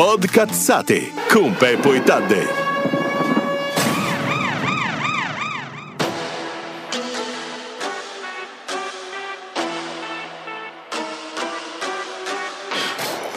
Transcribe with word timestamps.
Podcazzate 0.00 1.12
con 1.28 1.54
Peppo 1.54 1.92
e 1.92 2.02
Tadde. 2.02 2.59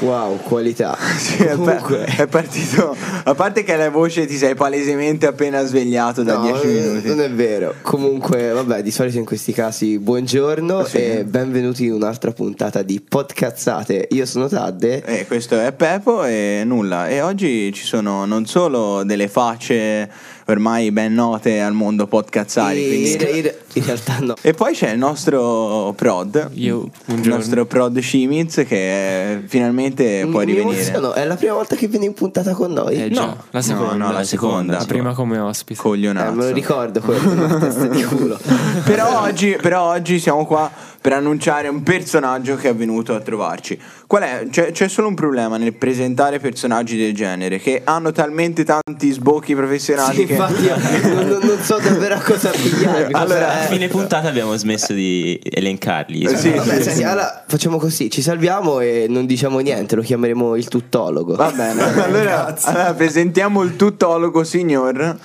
Wow, 0.04 0.38
qualità. 0.44 0.98
Sì, 1.24 1.38
Comunque, 1.48 2.04
è 2.04 2.28
partito. 2.28 2.96
A 3.24 3.34
parte 3.34 3.64
che 3.64 3.76
la 3.78 3.90
voce 3.90 4.26
ti 4.26 4.36
sei 4.36 4.54
palesemente 4.56 5.26
appena 5.26 5.64
svegliato 5.64 6.22
da 6.24 6.36
no, 6.36 6.52
10 6.52 6.68
minuti. 6.68 7.08
non 7.08 7.22
è 7.22 7.30
vero. 7.32 7.76
Comunque, 7.82 8.50
vabbè, 8.52 8.82
di 8.84 8.92
solito 8.92 9.18
in 9.18 9.24
questi 9.26 9.54
casi 9.54 9.98
buongiorno 10.00 10.84
Sì. 10.84 10.98
e 10.98 11.24
benvenuti 11.24 11.86
in 11.86 11.94
un'altra 11.94 12.32
puntata 12.32 12.82
di 12.82 13.00
Podcazzate. 13.00 14.08
Io 14.12 14.26
sono 14.26 14.50
Tadde. 14.50 15.04
E 15.06 15.26
questo 15.26 15.58
è 15.60 15.72
Peppo 15.72 16.26
e 16.26 16.64
nulla. 16.66 17.08
E 17.08 17.22
oggi 17.22 17.72
ci 17.74 17.86
sono 17.86 18.26
non 18.26 18.46
solo 18.46 19.04
delle 19.06 19.30
facce 19.30 20.10
ormai 20.48 20.92
ben 20.92 21.14
note 21.14 21.60
al 21.62 21.74
mondo 21.74 22.08
podcazzari. 22.08 22.84
E 22.84 22.88
quindi- 22.88 23.40
in, 23.40 23.46
in- 23.46 23.52
in 23.76 23.86
realtà 23.86 24.18
no. 24.20 24.36
E 24.42 24.54
poi 24.54 24.74
c'è 24.74 24.92
il 24.92 24.98
nostro 25.00 25.94
prod, 25.98 26.52
Io, 26.54 26.90
il 27.08 27.28
nostro 27.28 27.66
prod 27.66 27.98
Shimiz 28.00 28.64
che 28.68 29.42
finalmente 29.48 30.28
può 30.30 30.40
Mi 30.42 30.46
rivenire. 30.46 30.80
emoziono, 30.82 31.14
È 31.14 31.26
la 31.26 31.36
prima 31.36 31.54
volta 31.54 31.76
che 31.76 31.88
viene 31.88 32.06
in 32.06 32.14
puntata 32.14 32.54
con 32.54 32.72
noi. 32.72 33.02
Eh 33.04 33.10
già, 33.10 33.26
No, 33.26 33.38
la 33.50 33.62
seconda. 33.62 33.94
no, 33.96 34.06
no, 34.08 34.12
la 34.12 34.24
seconda. 34.24 34.78
La 34.78 34.86
prima 34.86 35.14
come 35.14 35.40
ospite. 35.40 35.80
Eh, 35.80 35.84
Coglionazzo. 35.84 36.34
me 36.34 36.44
lo 36.46 36.52
ricordo 36.52 37.00
quello, 37.02 37.58
testa 37.60 37.88
di 37.88 38.04
culo. 38.04 38.38
però, 38.86 39.22
oggi, 39.24 39.58
però 39.62 39.90
oggi 39.90 40.20
siamo 40.20 40.46
qua 40.46 40.70
per 41.04 41.12
annunciare 41.12 41.68
un 41.68 41.84
personaggio 41.84 42.56
che 42.56 42.70
è 42.70 42.74
venuto 42.74 43.14
a 43.14 43.20
trovarci. 43.20 43.78
Qual 44.08 44.24
è? 44.24 44.46
C'è, 44.50 44.72
c'è 44.72 44.88
solo 44.88 45.10
un 45.10 45.16
problema 45.16 45.58
nel 45.58 45.74
presentare 45.74 46.40
personaggi 46.40 46.96
del 46.96 47.14
genere 47.14 47.60
che 47.60 47.82
hanno 47.84 48.14
talmente 48.14 48.64
tanti 48.64 49.12
sbocchi 49.12 49.54
professionali 49.54 50.16
Sì, 50.16 50.26
che 50.26 50.32
infatti 50.32 50.64
io 50.64 50.78
non, 51.14 51.28
non- 51.42 51.60
so 51.62 51.78
davvero 51.78 52.16
a 52.16 52.20
cosa 52.22 52.52
pigliarmi. 52.52 53.12
cosa- 53.12 53.18
Allora, 53.22 53.52
A 53.52 53.66
fine 53.66 53.90
puntata 53.90 54.30
abbiamo 54.30 54.56
smesso 54.56 54.94
di 54.94 55.38
elencarli. 55.44 56.22
Eh, 56.24 56.38
sì, 56.38 56.52
Vabbè, 56.52 56.76
sì, 56.78 56.84
senti, 56.84 56.98
sì. 57.00 57.04
allora 57.04 57.44
facciamo 57.48 57.78
così, 57.78 58.10
ci 58.10 58.22
salviamo 58.22 58.80
e 58.80 59.08
non 59.10 59.26
diciamo 59.26 59.60
niente, 59.60 59.96
lo 59.98 60.02
chiameremo 60.04 60.56
il 60.56 60.70
tuttologo. 60.70 61.36
Va 61.36 61.52
bene. 61.52 61.82
Allora, 62.02 62.56
allora 62.62 62.94
presentiamo 62.94 63.62
il 63.64 63.76
tuttologo 63.76 64.46
signor. 64.46 65.18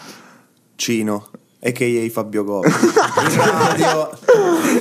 Cino, 0.75 1.29
a.k.a. 1.61 2.09
Fabio 2.11 2.45
Gobbi. 2.45 2.69
Radio, 3.37 4.11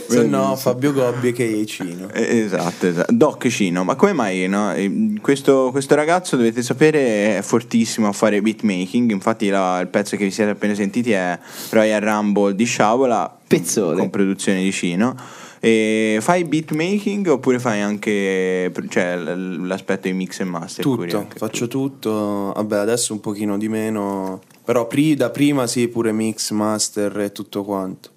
se 0.08 0.23
no 0.23 0.56
Fabio 0.56 0.94
Gobbi, 0.94 1.30
a.k.a. 1.30 1.66
Cino. 1.66 2.09
Eh, 2.14 2.39
Esatto, 2.39 2.88
esatto. 2.88 3.14
Doc 3.14 3.47
Cino, 3.47 3.83
ma 3.83 3.95
come 3.95 4.14
mai? 4.14 4.47
No? 4.47 4.73
Eh, 4.73 5.14
Questo, 5.22 5.70
questo 5.72 5.95
ragazzo, 5.95 6.36
dovete 6.36 6.61
sapere, 6.61 7.38
è 7.38 7.42
fortissimo 7.42 8.08
a 8.08 8.11
fare 8.11 8.42
beatmaking. 8.42 9.11
Infatti, 9.11 9.50
la- 9.50 9.80
il 9.80 9.88
pezzo 9.88 10.16
che 10.17 10.25
vi 10.25 10.31
siete 10.31 10.52
appena 10.52 10.75
sentiti 10.75 11.11
è 11.11 11.38
Royal 11.72 12.02
Rumble 12.02 12.53
di 12.55 12.66
Sciavola 12.66 13.36
Pezzone. 13.48 13.98
con 13.98 14.09
produzione 14.09 14.61
di 14.61 14.72
Cino. 14.72 15.16
E 15.59 16.20
fai 16.22 16.44
beatmaking 16.44 17.25
oppure 17.30 17.58
fai 17.58 17.81
anche 17.81 18.72
cioè, 18.89 19.16
l'aspetto 19.16 20.08
di 20.08 20.14
mix 20.14 20.39
e 20.39 20.44
master? 20.44 20.83
Tutto, 20.83 21.28
faccio 21.36 21.67
tutto. 21.67 22.53
Vabbè, 22.55 22.78
adesso 22.78 23.14
un 23.14 23.20
pochino 23.20 23.58
di 23.58 23.67
meno. 23.67 24.42
Però 24.68 24.86
pri- 24.86 25.16
da 25.16 25.30
prima 25.30 25.66
sì, 25.66 25.88
pure 25.88 26.12
mix, 26.12 26.52
master 26.52 27.18
e 27.20 27.32
tutto 27.32 27.64
quanto. 27.64 28.10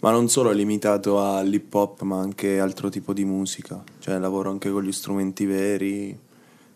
Ma 0.00 0.10
non 0.10 0.30
solo 0.30 0.52
limitato 0.52 1.22
all'hip 1.22 1.74
hop, 1.74 2.00
ma 2.00 2.18
anche 2.18 2.58
altro 2.58 2.88
tipo 2.88 3.12
di 3.12 3.26
musica. 3.26 3.84
Cioè, 3.98 4.16
lavoro 4.16 4.48
anche 4.48 4.70
con 4.70 4.84
gli 4.84 4.90
strumenti 4.90 5.44
veri. 5.44 6.18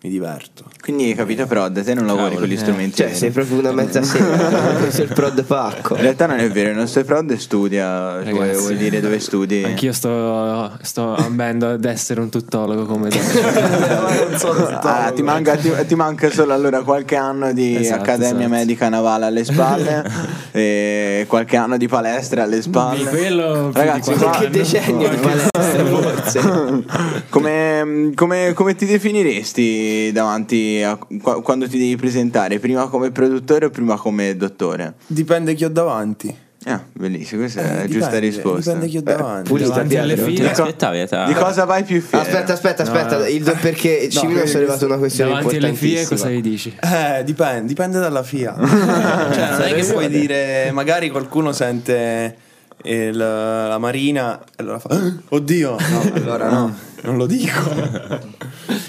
Mi 0.05 0.11
diverto. 0.11 0.65
Quindi 0.81 1.05
hai 1.05 1.15
capito, 1.15 1.47
però 1.47 1.69
da 1.69 1.81
te 1.81 1.95
non 1.95 2.07
lavori 2.07 2.31
Cavolo, 2.35 2.41
con 2.41 2.49
gli 2.49 2.55
eh. 2.55 2.59
strumenti. 2.59 2.97
Cioè, 2.97 3.07
veri. 3.07 3.19
sei 3.19 3.31
proprio 3.31 3.59
una 3.61 3.71
mezza 3.71 4.03
sera, 4.03 4.25
questo 4.81 5.03
è 5.03 5.05
il 5.05 5.13
prod 5.13 5.45
pacco. 5.45 5.95
In 5.95 6.01
realtà 6.03 6.27
non 6.27 6.41
è 6.41 6.51
vero, 6.51 6.71
il 6.71 6.77
nostro 6.77 7.05
prod 7.05 7.33
studia, 7.37 8.21
vuoi, 8.21 8.25
Ragazzi, 8.25 8.61
vuoi 8.63 8.77
dire 8.79 9.01
dove 9.01 9.21
studi? 9.21 9.63
Anch'io 9.63 9.93
sto, 9.93 10.77
sto 10.83 11.15
ambendo 11.15 11.69
ad 11.71 11.85
essere 11.85 12.21
un 12.21 12.31
tuttologo 12.31 12.85
come 12.85 13.11
te. 13.11 13.21
Ah, 14.85 15.13
ti, 15.15 15.23
manca, 15.23 15.57
ti- 15.57 15.71
ti 15.87 15.95
manca 15.95 16.31
solo 16.31 16.53
allora 16.53 16.83
qualche 16.83 17.17
anno 17.17 17.53
di 17.53 17.77
Esatto, 17.77 18.01
Accademia 18.03 18.47
esatto. 18.47 18.49
Medica 18.49 18.89
Navale 18.89 19.27
alle 19.27 19.45
spalle 19.45 20.05
e 20.51 21.25
qualche 21.29 21.57
anno 21.57 21.77
di 21.77 21.87
palestra 21.89 22.43
alle 22.43 22.61
spalle. 22.63 22.99
Di 22.99 23.05
quello 23.05 23.71
più 23.73 23.81
Ragazzi, 23.81 24.13
Qualche 24.15 24.51
decennio 24.51 25.09
di 25.09 25.17
palestra, 25.17 25.85
forse. 25.85 26.41
come, 27.29 28.13
come- 28.15 28.53
come 28.55 28.75
ti 28.75 28.87
definiresti 28.87 29.92
davanti 30.13 30.83
a 30.83 30.99
qua- 31.21 31.43
quando 31.43 31.69
ti 31.69 31.79
devi 31.79 31.97
presentare? 31.97 32.59
Prima 32.59 32.87
come 32.89 33.11
produttore 33.11 33.67
o 33.67 33.71
prima 33.71 33.97
come 33.97 34.37
dottore? 34.37 34.95
Dipende 35.07 35.55
chi 35.55 35.65
ho 35.65 35.71
davanti. 35.71 36.35
Ah, 36.65 36.81
bellissimo, 36.93 37.41
questa 37.41 37.61
Eh, 37.61 37.65
è 37.65 37.67
la 37.67 37.73
dipende, 37.87 37.99
giusta 37.99 38.19
risposta. 38.21 38.73
Dipende 38.75 38.87
chi 38.87 38.97
ho 38.99 39.03
davanti. 39.03 39.49
pulita, 39.49 39.69
davanti 39.71 39.97
alle 39.97 40.17
file. 40.17 40.51
Aspettavi. 40.51 41.07
Di 41.27 41.35
cosa 41.35 41.65
vai 41.65 41.83
più 41.83 42.01
fiero? 42.01 42.25
Aspetta, 42.25 42.53
aspetta, 42.53 42.83
aspetta, 42.85 43.17
No, 43.17 43.23
no. 43.25 43.29
il 43.29 43.43
do- 43.43 43.57
perché 43.61 44.09
Cimino 44.09 44.39
ha 44.39 44.43
che- 44.43 44.49
sollevato 44.49 44.85
una 44.87 44.97
questione 44.99 45.31
Davanti 45.33 45.57
alle 45.57 45.73
fie 45.73 46.01
importantissima. 46.01 46.31
cosa 46.31 46.31
gli 46.31 46.41
dici? 46.41 46.77
Eh, 46.81 47.25
dipende, 47.25 47.67
dipende 47.67 47.99
dalla 47.99 48.23
FIA. 48.23 48.55
cioè, 49.35 49.51
non 49.51 49.63
è 49.63 49.75
che 49.75 49.85
puoi 49.87 50.09
dire, 50.09 50.71
magari 50.73 51.11
qualcuno 51.11 51.51
sente 51.51 52.37
il- 52.85 53.17
la 53.17 53.79
Marina 53.79 54.41
e 54.41 54.45
allora 54.57 54.79
fa, 54.79 54.89
"Ah, 54.91 55.13
oddio, 55.31 55.77
no, 55.79 56.11
allora 56.15 56.51
no, 56.51 56.77
non 57.03 57.17
lo 57.17 57.27
dico. 57.27 58.31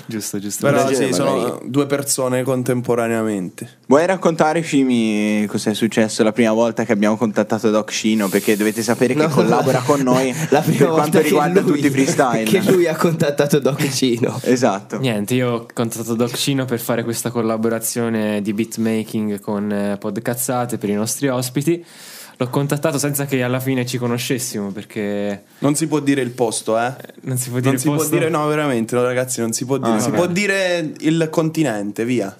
Giusto, 0.05 0.37
giusto. 0.37 0.65
Però 0.67 0.81
Immagina, 0.81 1.07
sì, 1.07 1.13
sono 1.13 1.35
magari- 1.35 1.69
due 1.69 1.85
persone 1.87 2.43
contemporaneamente. 2.43 3.77
Vuoi 3.87 4.05
raccontare, 4.05 4.61
Fimi, 4.61 5.45
cos'è 5.47 5.73
successo 5.73 6.23
la 6.23 6.31
prima 6.31 6.51
volta 6.51 6.83
che 6.83 6.91
abbiamo 6.91 7.17
contattato 7.17 7.69
Doc 7.69 7.89
Cino? 7.91 8.27
Perché 8.27 8.55
dovete 8.57 8.83
sapere 8.83 9.13
che 9.15 9.21
No. 9.27 9.29
collabora 9.29 9.79
con 9.79 10.01
noi 10.01 10.33
La 10.49 10.59
prima 10.59 10.77
per 10.79 10.87
volta 10.87 11.01
quanto 11.09 11.19
riguarda 11.21 11.61
lui- 11.61 11.71
tutti 11.75 11.85
i 11.87 11.89
freestyle. 11.89 12.43
Che 12.43 12.61
lui 12.71 12.85
ha 12.87 12.95
contattato 12.95 13.59
Doc 13.59 13.89
Cino. 13.89 14.39
Esatto. 14.43 14.99
Niente, 14.99 15.33
io 15.35 15.49
ho 15.51 15.65
contattato 15.73 16.13
Doc 16.15 16.33
Cino 16.35 16.65
per 16.65 16.79
fare 16.79 17.03
questa 17.03 17.31
collaborazione 17.31 18.41
di 18.41 18.53
beatmaking 18.53 19.39
con 19.39 19.71
eh, 19.71 19.97
Podcazzate 19.97 20.77
per 20.77 20.89
i 20.89 20.93
nostri 20.93 21.29
ospiti. 21.29 21.83
L'ho 22.43 22.49
contattato 22.49 22.97
senza 22.97 23.25
che 23.25 23.41
alla 23.41 23.61
fine 23.61 23.85
ci 23.85 23.97
conoscessimo 23.97 24.71
perché 24.71 25.43
Non 25.59 25.75
si 25.75 25.87
può 25.87 26.01
dire 26.01 26.21
il 26.21 26.31
posto, 26.31 26.77
eh. 26.77 26.93
non 27.21 27.37
si 27.37 27.49
può 27.49 27.59
dire 27.59 27.71
Non 27.71 27.79
si 27.79 27.87
può 27.87 27.95
posto. 27.95 28.11
dire, 28.15 28.27
no, 28.27 28.45
veramente, 28.47 28.95
no, 28.95 29.03
ragazzi, 29.03 29.39
non 29.39 29.53
si 29.53 29.63
può 29.65 29.77
dire. 29.77 29.93
Ah, 29.95 29.99
si 29.99 30.09
vabbè. 30.09 30.23
può 30.23 30.27
dire 30.27 30.93
il 30.99 31.27
continente, 31.31 32.03
via. 32.03 32.35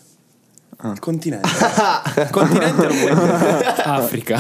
Ah. 0.86 0.92
Il 0.92 1.00
continente. 1.00 1.48
il 1.48 2.28
continente 2.30 2.88
lo 2.88 2.94
puoi 2.94 3.14
dire. 3.16 3.74
Africa. 3.84 4.38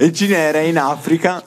il 0.00 0.12
Cine 0.12 0.36
era 0.36 0.58
in 0.58 0.76
Africa 0.78 1.42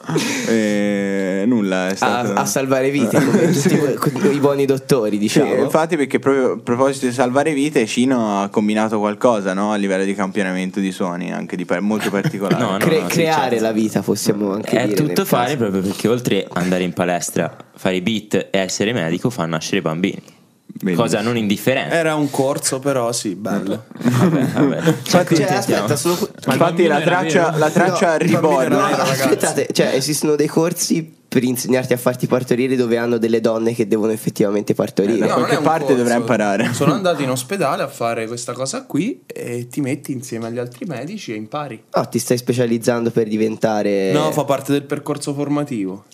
e 0.46 1.44
nulla 1.46 1.88
è 1.88 1.92
A, 1.92 1.96
stato... 1.96 2.32
a 2.32 2.44
salvare 2.46 2.90
vite, 2.90 3.22
come 3.22 3.50
tutti 3.52 4.30
i 4.32 4.38
buoni 4.38 4.64
dottori, 4.64 5.12
Sì, 5.12 5.18
diciamo. 5.18 5.54
infatti 5.56 5.96
perché 5.98 6.18
proprio 6.18 6.52
a 6.52 6.58
proposito 6.58 7.04
di 7.06 7.12
salvare 7.12 7.52
vite 7.52 7.84
Cino 7.86 8.40
ha 8.42 8.48
combinato 8.48 8.98
qualcosa 8.98 9.52
no? 9.52 9.72
a 9.72 9.76
livello 9.76 10.04
di 10.04 10.14
campionamento 10.14 10.80
di 10.80 10.90
suoni 10.90 11.30
anche 11.30 11.54
di 11.56 11.66
par- 11.66 11.80
molto 11.82 12.08
particolare 12.10 12.56
No, 12.64 12.70
no. 12.72 12.78
Cre- 12.78 13.02
sì, 13.08 13.14
creare 13.14 13.50
certo. 13.50 13.64
la 13.64 13.72
vita, 13.72 14.00
possiamo 14.00 14.52
anche 14.54 14.70
È 14.80 14.84
dire. 14.86 14.96
tutto 14.96 15.12
nel 15.20 15.26
fare 15.26 15.44
caso. 15.44 15.56
proprio 15.58 15.82
perché 15.82 16.08
oltre 16.08 16.46
ad 16.50 16.62
andare 16.62 16.82
in 16.82 16.92
palestra, 16.94 17.54
fare 17.76 17.96
i 17.96 18.00
beat 18.00 18.34
e 18.50 18.58
essere 18.58 18.92
medico, 18.94 19.28
fa 19.28 19.44
nascere 19.44 19.82
bambini. 19.82 20.36
Bellissimo. 20.80 21.06
Cosa 21.06 21.20
non 21.22 21.36
indifferente. 21.36 21.94
Era 21.94 22.14
un 22.14 22.30
corso, 22.30 22.78
però 22.78 23.10
sì, 23.12 23.34
bello. 23.34 23.84
Vabbè, 23.98 24.44
vabbè. 24.44 24.82
Ci 24.82 25.10
Cioè, 25.10 25.20
accontentiamo. 25.22 25.58
aspetta, 25.58 25.96
sono... 25.96 26.14
Ma 26.46 26.54
il 26.54 26.60
infatti 26.60 26.86
la 26.86 27.00
traccia, 27.00 27.56
la 27.56 27.70
traccia 27.70 28.12
No, 28.12 28.16
riborda 28.18 28.68
No, 28.68 28.84
aspettate, 28.84 29.68
cioè 29.72 29.94
esistono 29.94 30.36
dei 30.36 30.46
corsi 30.46 31.16
per 31.28 31.42
insegnarti 31.42 31.92
a 31.92 31.96
farti 31.96 32.26
partorire 32.26 32.76
dove 32.76 32.96
hanno 32.96 33.18
delle 33.18 33.40
donne 33.40 33.74
che 33.74 33.88
devono 33.88 34.12
effettivamente 34.12 34.74
partorire. 34.74 35.16
Eh, 35.16 35.18
da 35.18 35.26
No, 35.26 35.34
qualche 35.34 35.54
è 35.54 35.58
un 35.58 35.64
parte 35.64 35.96
dovrà 35.96 36.14
imparare. 36.14 36.72
Sono 36.72 36.94
andato 36.94 37.22
in 37.22 37.30
ospedale 37.30 37.82
a 37.82 37.88
fare 37.88 38.26
questa 38.28 38.52
cosa 38.52 38.84
qui 38.84 39.22
e 39.26 39.66
ti 39.68 39.80
metti 39.80 40.12
insieme 40.12 40.46
agli 40.46 40.58
altri 40.58 40.86
medici 40.86 41.32
e 41.32 41.36
impari. 41.36 41.82
Oh, 41.90 42.08
ti 42.08 42.20
stai 42.20 42.38
specializzando 42.38 43.10
per 43.10 43.26
diventare... 43.26 44.12
No, 44.12 44.30
fa 44.30 44.44
parte 44.44 44.72
del 44.72 44.84
percorso 44.84 45.34
formativo. 45.34 46.04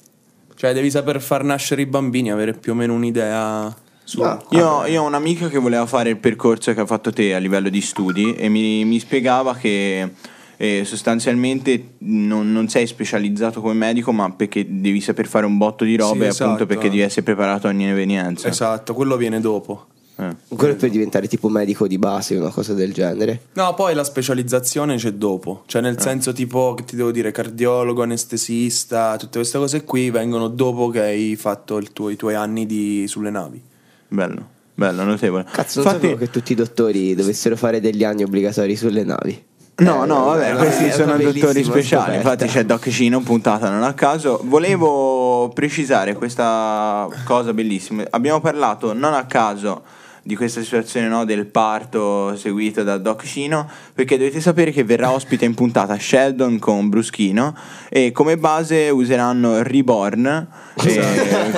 Cioè, 0.56 0.72
devi 0.72 0.90
saper 0.90 1.20
far 1.20 1.44
nascere 1.44 1.82
i 1.82 1.87
bambini, 1.87 2.32
avere 2.32 2.55
più 2.55 2.72
o 2.72 2.75
meno 2.75 2.94
un'idea. 2.94 3.82
Ah, 4.21 4.43
Io, 4.51 4.85
io 4.87 5.03
ho 5.03 5.06
un'amica 5.06 5.49
che 5.49 5.59
voleva 5.59 5.87
fare 5.87 6.11
il 6.11 6.19
percorso 6.19 6.75
che 6.75 6.81
ha 6.81 6.87
fatto 6.87 7.11
te 7.12 7.35
a 7.35 7.39
livello 7.39 7.69
di 7.71 7.81
studi 7.81 8.35
e 8.35 8.49
mi, 8.49 8.85
mi 8.85 8.99
spiegava 8.99 9.55
che 9.55 10.09
eh, 10.56 10.83
sostanzialmente 10.85 11.95
non, 12.01 12.53
non 12.53 12.69
sei 12.69 12.87
specializzato 12.87 13.61
come 13.61 13.75
medico 13.75 14.12
ma 14.12 14.31
perché 14.31 14.67
devi 14.69 15.01
saper 15.01 15.27
fare 15.27 15.47
un 15.47 15.56
botto 15.56 15.85
di 15.85 15.97
robe 15.97 16.31
Sì, 16.31 16.43
appunto 16.43 16.62
esatto. 16.62 16.67
perché 16.67 16.89
devi 16.91 17.01
essere 17.01 17.23
preparato 17.23 17.67
a 17.67 17.71
ogni 17.71 17.89
evenienza. 17.89 18.49
Esatto, 18.49 18.93
quello 18.95 19.17
viene 19.17 19.41
dopo. 19.41 19.87
Eh. 20.17 20.37
Quello 20.55 20.77
per 20.77 20.91
diventare 20.91 21.27
tipo 21.27 21.49
medico 21.49 21.89
di 21.89 21.99
base, 21.99 22.37
una 22.37 22.51
cosa 22.51 22.73
del 22.73 22.93
genere. 22.93 23.47
No, 23.55 23.75
poi 23.75 23.95
la 23.95 24.05
specializzazione 24.05 24.95
c'è 24.97 25.11
dopo. 25.12 25.65
Cioè, 25.67 25.83
nel 25.83 26.01
senso, 26.01 26.33
tipo, 26.33 26.75
che 26.75 26.85
ti 26.85 26.95
devo 26.95 27.11
dire, 27.11 27.33
cardiologo, 27.33 28.03
anestesista, 28.03 29.17
tutte 29.17 29.39
queste 29.39 29.59
cose 29.59 29.83
qui 29.83 30.11
vengono 30.11 30.47
dopo 30.47 30.89
che 30.91 31.01
hai 31.01 31.35
fatto 31.37 31.79
il 31.79 31.93
tuo- 31.93 32.11
i 32.11 32.17
tuoi 32.17 32.35
anni 32.35 32.65
di- 32.65 33.06
sulle 33.09 33.31
navi. 33.31 33.61
Bello. 34.09 34.49
bello, 34.75 35.05
notevole. 35.05 35.45
Cazzo, 35.51 35.83
non 35.83 35.87
Infatti- 35.93 36.06
sapevo 36.06 36.17
che 36.19 36.31
tutti 36.31 36.53
i 36.53 36.56
dottori 36.56 37.15
dovessero 37.15 37.56
fare 37.56 37.81
degli 37.81 38.05
anni 38.05 38.23
obbligatori 38.25 38.77
sulle 38.77 39.05
navi. 39.05 39.45
No, 39.77 40.05
Eh, 40.05 40.06
no, 40.06 40.25
vabbè, 40.27 40.53
no, 40.53 40.59
questi 40.59 40.85
è 40.85 40.91
sono 40.93 41.17
dottori 41.17 41.65
speciali. 41.65 42.15
scoperta. 42.15 42.15
Infatti 42.15 42.47
c'è 42.47 42.65
Doc 42.65 42.89
Cino, 42.91 43.21
puntata 43.23 43.69
non 43.71 43.83
a 43.83 43.93
caso. 43.93 44.41
Volevo 44.45 45.51
precisare 45.53 46.15
questa 46.15 47.09
cosa 47.25 47.53
bellissima. 47.53 48.05
Abbiamo 48.11 48.41
parlato 48.41 48.93
non 48.93 49.15
a 49.15 49.25
caso 49.27 49.83
di 50.26 50.37
questa 50.37 50.62
situazione 50.62 51.06
no, 51.06 51.26
del 51.26 51.44
parto 51.44 52.35
seguito 52.35 52.82
da 52.82 52.97
Doc 52.97 53.25
Cino, 53.26 53.69
perché 53.93 54.17
dovete 54.17 54.41
sapere 54.41 54.71
che 54.71 54.82
verrà 54.82 55.12
ospite 55.12 55.44
in 55.44 55.53
puntata 55.53 55.99
Sheldon 55.99 56.59
con 56.59 56.88
Bruschino 56.88 57.55
e 57.91 58.11
come 58.11 58.38
base 58.38 58.88
useranno 58.88 59.62
Reborn, 59.62 60.26
eh, 60.26 60.47
Sì, 60.81 61.00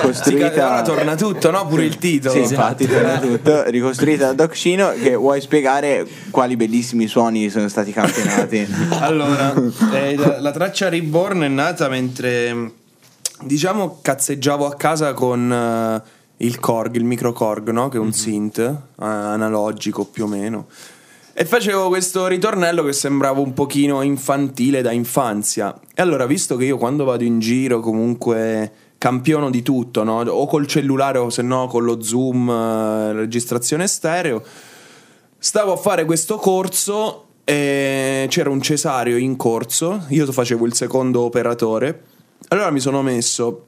costruita... 0.01 0.69
ora 0.69 0.81
torna 0.81 1.15
tutto, 1.15 1.49
no? 1.49 1.65
Pure 1.65 1.85
il 1.85 1.97
titolo. 1.97 2.33
Sì, 2.33 2.41
infatti 2.41 2.85
torna 2.85 3.19
tutto, 3.19 3.63
ricostruita 3.69 4.25
da 4.25 4.33
Doc 4.33 4.53
Cino 4.53 4.91
che 5.01 5.15
vuoi 5.15 5.39
spiegare 5.39 6.05
quali 6.29 6.57
bellissimi 6.57 7.07
suoni 7.07 7.49
sono 7.49 7.69
stati 7.69 7.93
campionati. 7.93 8.67
Allora, 8.99 9.53
eh, 9.93 10.15
la, 10.17 10.41
la 10.41 10.51
traccia 10.51 10.89
Reborn 10.89 11.43
è 11.43 11.47
nata 11.47 11.87
mentre 11.87 12.71
diciamo 13.41 13.99
cazzeggiavo 14.01 14.65
a 14.65 14.75
casa 14.75 15.13
con 15.13 15.51
eh, 15.51 16.16
il 16.37 16.59
Korg, 16.59 16.95
il 16.95 17.03
micro 17.03 17.33
Korg, 17.33 17.69
no? 17.69 17.89
che 17.89 17.97
è 17.97 17.99
un 17.99 18.13
synth 18.13 18.59
eh, 18.59 18.75
analogico 18.97 20.05
più 20.05 20.25
o 20.25 20.27
meno. 20.27 20.67
E 21.33 21.45
facevo 21.45 21.87
questo 21.87 22.25
ritornello 22.27 22.83
che 22.83 22.93
sembrava 22.93 23.39
un 23.39 23.53
pochino 23.53 24.01
infantile 24.01 24.81
da 24.81 24.91
infanzia. 24.91 25.79
E 25.93 26.01
allora, 26.01 26.25
visto 26.25 26.55
che 26.55 26.65
io 26.65 26.77
quando 26.77 27.03
vado 27.03 27.23
in 27.23 27.39
giro 27.39 27.79
comunque 27.79 28.71
campiono 28.97 29.51
di 29.51 29.61
tutto, 29.61 30.03
no? 30.03 30.21
o 30.21 30.47
col 30.47 30.65
cellulare 30.65 31.19
o 31.19 31.29
se 31.29 31.43
no 31.43 31.67
con 31.67 31.83
lo 31.83 32.01
zoom, 32.01 32.49
eh, 32.49 33.13
registrazione 33.13 33.87
stereo, 33.87 34.43
Stavo 35.39 35.71
a 35.71 35.77
fare 35.77 36.03
questo 36.05 36.37
corso 36.37 37.27
e 37.43 38.25
c'era 38.27 38.49
un 38.49 38.59
cesario 38.59 39.17
in 39.17 39.35
corso, 39.35 40.05
io 40.09 40.29
facevo 40.31 40.65
il 40.65 40.73
secondo 40.73 41.21
operatore. 41.21 42.03
Allora 42.47 42.71
mi 42.71 42.79
sono 42.79 43.03
messo 43.03 43.66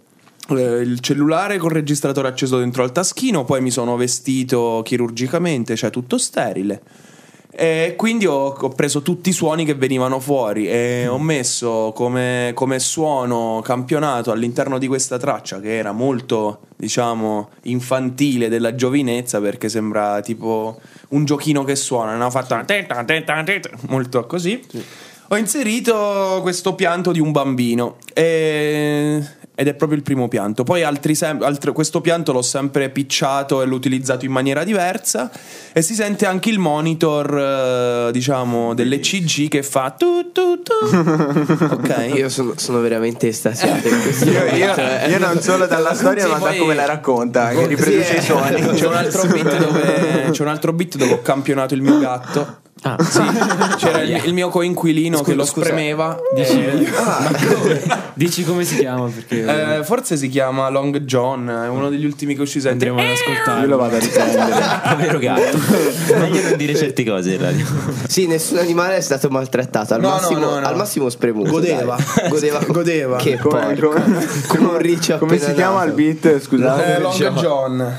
il 0.58 1.00
cellulare 1.00 1.58
col 1.58 1.72
registratore 1.72 2.28
acceso 2.28 2.58
dentro 2.58 2.84
al 2.84 2.92
taschino, 2.92 3.46
poi 3.46 3.62
mi 3.62 3.72
sono 3.72 3.96
vestito 3.96 4.82
chirurgicamente, 4.84 5.76
cioè 5.76 5.90
tutto 5.90 6.18
sterile. 6.18 6.82
E 7.52 7.96
quindi 7.98 8.26
ho, 8.26 8.56
ho 8.58 8.70
preso 8.70 9.02
tutti 9.02 9.30
i 9.30 9.34
suoni 9.34 9.66
che 9.66 9.74
venivano 9.74 10.20
fuori 10.20 10.70
e 10.70 11.08
ho 11.08 11.20
messo 11.20 11.92
come, 11.94 12.52
come 12.54 12.80
suono 12.80 13.60
campionato 13.64 14.32
all'interno 14.32 14.78
di 14.78 14.88
questa 14.88 15.18
traccia 15.18 15.60
che 15.60 15.76
era 15.76 15.92
molto, 15.92 16.62
diciamo, 16.78 17.50
infantile 17.64 18.48
della 18.48 18.76
giovinezza 18.76 19.42
perché 19.42 19.68
sembra 19.68 20.22
tipo 20.22 20.80
un 21.10 21.26
giochino 21.26 21.64
che 21.64 21.76
suona, 21.76 22.16
no? 22.16 22.30
Fatto 22.30 22.54
molto 23.90 24.26
così. 24.26 24.64
Ho 25.32 25.38
inserito 25.38 26.40
questo 26.42 26.76
pianto 26.76 27.12
di 27.12 27.20
un 27.20 27.32
bambino 27.32 27.98
e- 28.14 29.22
ed 29.60 29.68
è 29.68 29.74
proprio 29.74 29.98
il 29.98 30.04
primo 30.06 30.30
pianto. 30.30 30.64
Poi 30.64 30.84
altri 30.84 31.16
sem- 31.16 31.42
altro- 31.44 31.74
questo 31.74 32.00
pianto 32.00 32.32
l'ho 32.32 32.42
sempre 32.42 32.90
picciato 32.90 33.62
e 33.62 33.66
l'ho 33.66 33.76
utilizzato 33.76 34.24
in 34.24 34.32
maniera 34.32 34.64
diversa 34.64 35.30
e 35.74 35.82
si 35.82 35.96
sente 35.96 36.26
anche 36.26 36.50
il 36.50 36.60
monitor, 36.60 38.08
eh, 38.08 38.12
diciamo, 38.14 38.74
dell'ECG 38.74 39.50
che 39.50 39.62
fa 39.62 39.90
tu 39.98 40.32
tu 40.32 40.62
tu. 40.64 40.72
ok. 41.76 42.12
Io 42.16 42.30
sono, 42.30 42.54
sono 42.56 42.80
veramente 42.80 43.28
estasiato 43.28 43.90
in 43.90 44.02
questo 44.02 44.30
Io, 44.30 44.46
io- 44.56 44.76
eh. 44.78 45.10
io 45.10 45.20
non 45.20 45.42
solo 45.42 45.66
dalla 45.66 45.94
storia, 45.94 46.24
Sì, 46.24 46.30
ma 46.32 46.38
da 46.40 46.56
come 46.56 46.74
la 46.76 46.86
racconta, 46.86 47.50
che 47.50 47.68
riproduce 47.68 48.16
i 48.16 48.22
suoni. 48.22 48.62
C'è 48.76 48.88
un 48.88 48.94
altro 48.96 49.28
beat 49.28 49.58
dove, 49.58 50.30
c'è 50.32 50.42
un 50.42 50.48
altro 50.48 50.72
beat 50.72 50.96
dove 50.96 51.12
ho 51.12 51.22
campionato 51.22 51.74
il 51.74 51.82
mio 51.82 52.00
gatto. 52.00 52.59
Ah, 52.84 52.96
Sì, 53.04 53.20
c'era 53.78 54.02
il, 54.02 54.22
il 54.26 54.34
mio 54.34 54.50
coinquilino 54.50 55.22
che 55.22 55.34
lo 55.34 55.44
spremeva. 55.46 56.18
Dici, 56.34 56.66
dici 58.14 58.44
come 58.44 58.64
si 58.64 58.78
chiama? 58.78 59.10
Perché 59.10 59.78
Eh, 59.80 59.84
forse 59.84 60.16
si 60.18 60.30
chiama 60.30 60.70
Long 60.70 60.98
John, 61.02 61.50
è 61.50 61.68
uno 61.68 61.90
degli 61.90 62.06
ultimi 62.06 62.36
che 62.36 62.42
uscì 62.42 62.66
andremo 62.68 63.00
ad 63.00 63.08
ascoltare. 63.10 63.62
Io 63.62 63.68
lo 63.68 63.78
vado 63.78 63.96
a 63.96 64.00
riprendere. 64.00 64.52
Povero 64.90 65.20
gatto. 65.20 65.58
Meglio 66.20 66.42
non 66.42 66.58
dire 66.58 66.76
certe 66.76 67.04
cose 67.04 67.34
in 67.34 67.42
radio. 67.42 67.66
Sì, 68.08 68.28
nessun 68.28 68.58
animale 68.60 68.96
è 68.98 69.02
stato 69.02 69.30
maltrattato. 69.30 69.94
Al, 69.94 70.02
No, 70.02 70.08
no, 70.10 70.14
massimo, 70.16 70.40
no, 70.40 70.60
no. 70.60 70.66
al 70.66 70.76
massimo 70.76 71.10
spremuto. 71.10 71.52
Godeva. 71.52 71.98
Godeva. 72.30 72.60
Godeva. 72.66 73.18
Che 73.18 73.38
Come, 73.38 73.74
porco. 73.76 73.90
come- 73.90 74.28
Come 74.48 74.68
come 74.70 74.98
si 74.98 75.12
appena 75.12 75.54
chiama 75.54 75.84
nato. 75.86 75.88
il 75.88 75.94
beat? 75.94 76.40
Scusate. 76.40 76.96
Eh, 76.96 77.00
Long 77.02 77.34
John. 77.40 77.98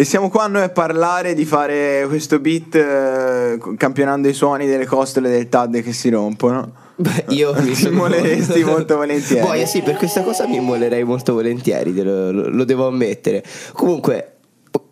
E 0.00 0.04
siamo 0.04 0.30
qua 0.30 0.46
noi 0.46 0.62
a 0.62 0.70
parlare 0.70 1.34
di 1.34 1.44
fare 1.44 2.06
questo 2.08 2.38
beat 2.38 2.74
eh, 2.74 3.58
campionando 3.76 4.28
i 4.28 4.32
suoni 4.32 4.66
delle 4.66 4.86
costole 4.86 5.28
del 5.28 5.50
TAD 5.50 5.82
che 5.82 5.92
si 5.92 6.08
rompono. 6.08 6.72
Beh, 6.96 7.26
io 7.28 7.52
mi 7.60 7.72
Ti 7.72 7.88
immoleresti 7.88 8.64
molto 8.64 8.96
volentieri. 9.02 9.44
Poi 9.46 9.66
sì, 9.66 9.82
per 9.82 9.96
questa 9.96 10.22
cosa 10.22 10.46
mi 10.46 10.56
immolerei 10.56 11.04
molto 11.04 11.34
volentieri, 11.34 11.92
lo- 12.02 12.30
lo 12.32 12.64
devo 12.64 12.86
ammettere. 12.86 13.44
Comunque, 13.72 14.36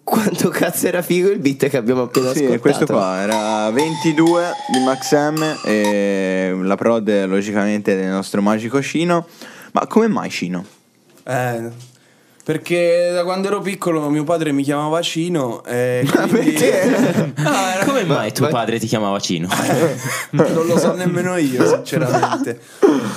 quanto 0.05 0.51
cazzo 0.51 0.87
era 0.89 1.01
figo 1.01 1.31
il 1.31 1.39
beat 1.39 1.69
che 1.69 1.79
abbiamo 1.79 2.03
appena 2.03 2.31
Sì, 2.33 2.41
ascoltato. 2.45 2.61
questo 2.61 2.85
qua 2.85 3.21
era 3.23 3.71
22 3.71 4.43
di 4.75 4.81
Max 4.85 5.15
M 5.31 5.57
e 5.65 6.55
la 6.65 6.77
prod 6.77 7.25
logicamente 7.25 7.97
del 7.97 8.09
nostro 8.11 8.43
magico 8.43 8.83
Cino. 8.83 9.27
Ma 9.73 9.87
come 9.87 10.07
mai 10.09 10.29
Cino? 10.29 10.63
Eh, 11.25 11.97
perché 12.49 13.11
da 13.13 13.25
quando 13.25 13.49
ero 13.49 13.61
piccolo 13.61 14.09
mio 14.09 14.25
padre 14.25 14.53
mi 14.53 14.63
chiamava 14.63 15.03
Cino 15.03 15.63
e 15.65 16.03
quindi... 16.31 16.55
No, 17.37 17.51
era- 17.51 17.85
Come 17.85 18.05
mai 18.05 18.33
tuo 18.33 18.49
padre 18.49 18.79
ti 18.79 18.87
chiamava 18.87 19.21
Cino? 19.21 19.49
non 20.33 20.67
lo 20.67 20.79
so 20.79 20.95
nemmeno 20.95 21.37
io, 21.37 21.67
sinceramente. 21.67 22.59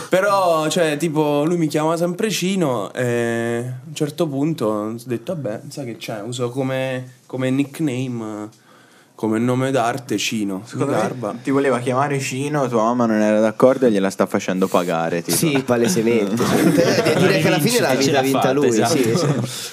Però, 0.09 0.67
cioè, 0.67 0.97
tipo, 0.97 1.45
lui 1.45 1.55
mi 1.55 1.67
chiama 1.67 1.95
sempre 1.95 2.29
Cino 2.29 2.91
e 2.91 3.63
a 3.65 3.87
un 3.87 3.95
certo 3.95 4.27
punto 4.27 4.65
ho 4.65 4.95
detto, 5.05 5.33
vabbè, 5.33 5.61
sai 5.69 5.85
che 5.85 5.95
c'è, 5.95 6.21
uso 6.23 6.49
come, 6.49 7.19
come 7.25 7.49
nickname, 7.51 8.49
come 9.21 9.37
nome 9.37 9.69
d'arte 9.69 10.17
Cino. 10.17 10.63
Secondo 10.65 10.93
garba. 10.93 11.35
ti 11.43 11.51
voleva 11.51 11.77
chiamare 11.77 12.19
Cino, 12.19 12.67
tua 12.67 12.81
mamma 12.85 13.05
non 13.05 13.21
era 13.21 13.39
d'accordo 13.39 13.85
e 13.85 13.91
gliela 13.91 14.09
sta 14.09 14.25
facendo 14.25 14.67
pagare. 14.67 15.21
Tipo. 15.21 15.37
Sì, 15.37 15.61
palesemente. 15.63 16.41
Però 16.43 17.19
direi 17.19 17.39
che 17.39 17.47
alla 17.47 17.59
fine 17.59 17.81
l'ha 17.81 18.01
Ce 18.01 18.09
l'ha 18.09 18.21
vinta 18.21 18.39
fatta, 18.39 18.51
lui. 18.51 18.69
esatto. 18.69 18.95
Sì, 18.97 19.15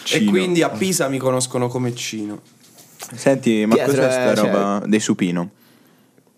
sì. 0.04 0.16
E 0.16 0.24
quindi 0.26 0.62
a 0.62 0.68
Pisa 0.68 1.08
mi 1.08 1.16
conoscono 1.16 1.68
come 1.68 1.94
Cino. 1.94 2.42
Senti, 3.14 3.64
ma 3.64 3.76
Pietro, 3.76 3.94
cos'è 3.94 4.10
sta 4.10 4.34
cioè- 4.34 4.52
roba 4.52 4.82
dei 4.84 5.00
supino? 5.00 5.50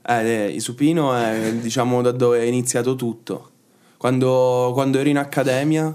Eh, 0.07 0.45
eh, 0.45 0.55
il 0.55 0.61
supino 0.61 1.13
è 1.13 1.53
diciamo 1.55 2.03
da 2.03 2.13
dove 2.13 2.39
è 2.39 2.45
iniziato 2.45 2.95
tutto. 2.95 3.51
Quando, 3.97 4.71
quando 4.73 5.01
ero 5.01 5.09
in 5.09 5.19
accademia, 5.19 5.93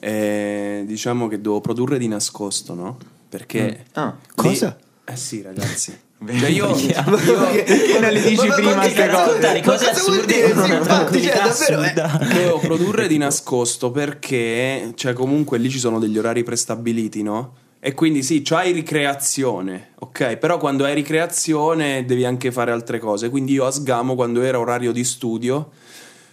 eh, 0.00 0.82
diciamo 0.86 1.28
che 1.28 1.40
dovevo 1.40 1.60
produrre 1.60 1.98
di 1.98 2.08
nascosto, 2.08 2.74
no? 2.74 2.98
Perché. 3.28 3.84
Ah, 3.92 4.12
lì- 4.20 4.32
cosa? 4.34 4.76
Eh 5.04 5.16
sì, 5.16 5.40
ragazzi. 5.40 6.10
Cioè 6.26 6.48
io, 6.48 6.76
io- 6.76 7.04
Perché 7.04 7.98
non 8.00 8.10
le 8.12 8.22
dici 8.22 8.36
Ma- 8.36 8.46
ma- 8.46 8.54
prima 8.54 8.74
ma 8.74 8.80
queste 8.82 9.02
che 9.02 9.08
cose? 9.10 9.40
Cose 9.40 9.60
cosa 9.62 9.84
vuol 9.84 9.92
assurde 10.20 10.34
Sì, 10.34 10.50
una 10.52 10.66
infatti, 10.76 11.22
cioè, 11.22 11.40
davvero, 11.42 12.56
eh. 12.56 12.60
produrre 12.66 13.06
di 13.08 13.18
nascosto 13.18 13.90
perché, 13.90 14.92
cioè, 14.94 15.12
comunque 15.12 15.58
lì 15.58 15.68
ci 15.70 15.78
sono 15.78 15.98
degli 15.98 16.16
orari 16.18 16.42
prestabiliti, 16.42 17.22
no? 17.22 17.54
E 17.84 17.94
quindi 17.94 18.22
sì, 18.22 18.42
c'hai 18.42 18.70
ricreazione, 18.72 19.90
ok? 19.98 20.36
Però 20.36 20.56
quando 20.58 20.84
hai 20.84 20.94
ricreazione 20.94 22.04
devi 22.04 22.24
anche 22.24 22.52
fare 22.52 22.70
altre 22.70 23.00
cose. 23.00 23.28
Quindi 23.28 23.52
io 23.54 23.66
a 23.66 23.72
sgamo, 23.72 24.14
quando 24.14 24.40
era 24.42 24.60
orario 24.60 24.92
di 24.92 25.02
studio, 25.02 25.70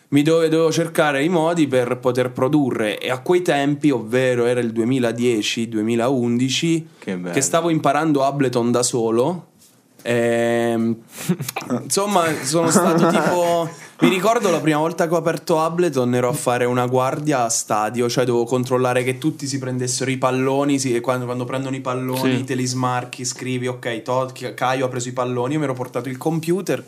mi 0.09 0.21
dove- 0.21 0.47
dovevo 0.49 0.71
cercare 0.71 1.23
i 1.23 1.29
modi 1.29 1.67
per 1.67 1.97
poter 1.97 2.29
produrre. 2.31 2.99
E 2.99 3.09
a 3.09 3.19
quei 3.21 3.41
tempi, 3.41 3.89
ovvero 3.89 4.45
era 4.45 4.59
il 4.59 4.71
2010-2011, 4.73 6.83
Che 6.99 7.19
che 7.33 7.41
stavo 7.41 7.69
imparando 7.69 8.23
Ableton 8.23 8.71
da 8.71 8.83
solo. 8.83 9.47
Ehm, 10.01 10.95
insomma, 11.83 12.23
sono 12.43 12.69
stato 12.69 13.07
tipo. 13.09 13.69
Mi 14.01 14.07
ricordo 14.07 14.49
la 14.49 14.61
prima 14.61 14.77
volta 14.79 15.07
che 15.09 15.13
ho 15.13 15.17
aperto 15.17 15.59
Ableton 15.59 16.15
ero 16.15 16.29
a 16.29 16.33
fare 16.33 16.63
una 16.63 16.85
guardia 16.85 17.43
a 17.43 17.49
stadio, 17.49 18.07
cioè 18.07 18.23
dovevo 18.23 18.45
controllare 18.45 19.03
che 19.03 19.17
tutti 19.17 19.45
si 19.45 19.57
prendessero 19.59 20.09
i 20.09 20.17
palloni. 20.17 20.77
e 20.77 21.01
quando, 21.01 21.25
quando 21.25 21.43
prendono 21.43 21.75
i 21.75 21.81
palloni, 21.81 22.37
Sì. 22.37 22.43
te 22.45 22.55
li 22.55 22.65
smarchi, 22.65 23.25
scrivi, 23.25 23.67
ok, 23.67 24.01
Todd, 24.01 24.29
Caio 24.55 24.85
ha 24.85 24.89
preso 24.89 25.09
i 25.09 25.13
palloni. 25.13 25.53
Io 25.53 25.59
mi 25.59 25.65
ero 25.65 25.73
portato 25.73 26.07
il 26.07 26.17
computer 26.17 26.81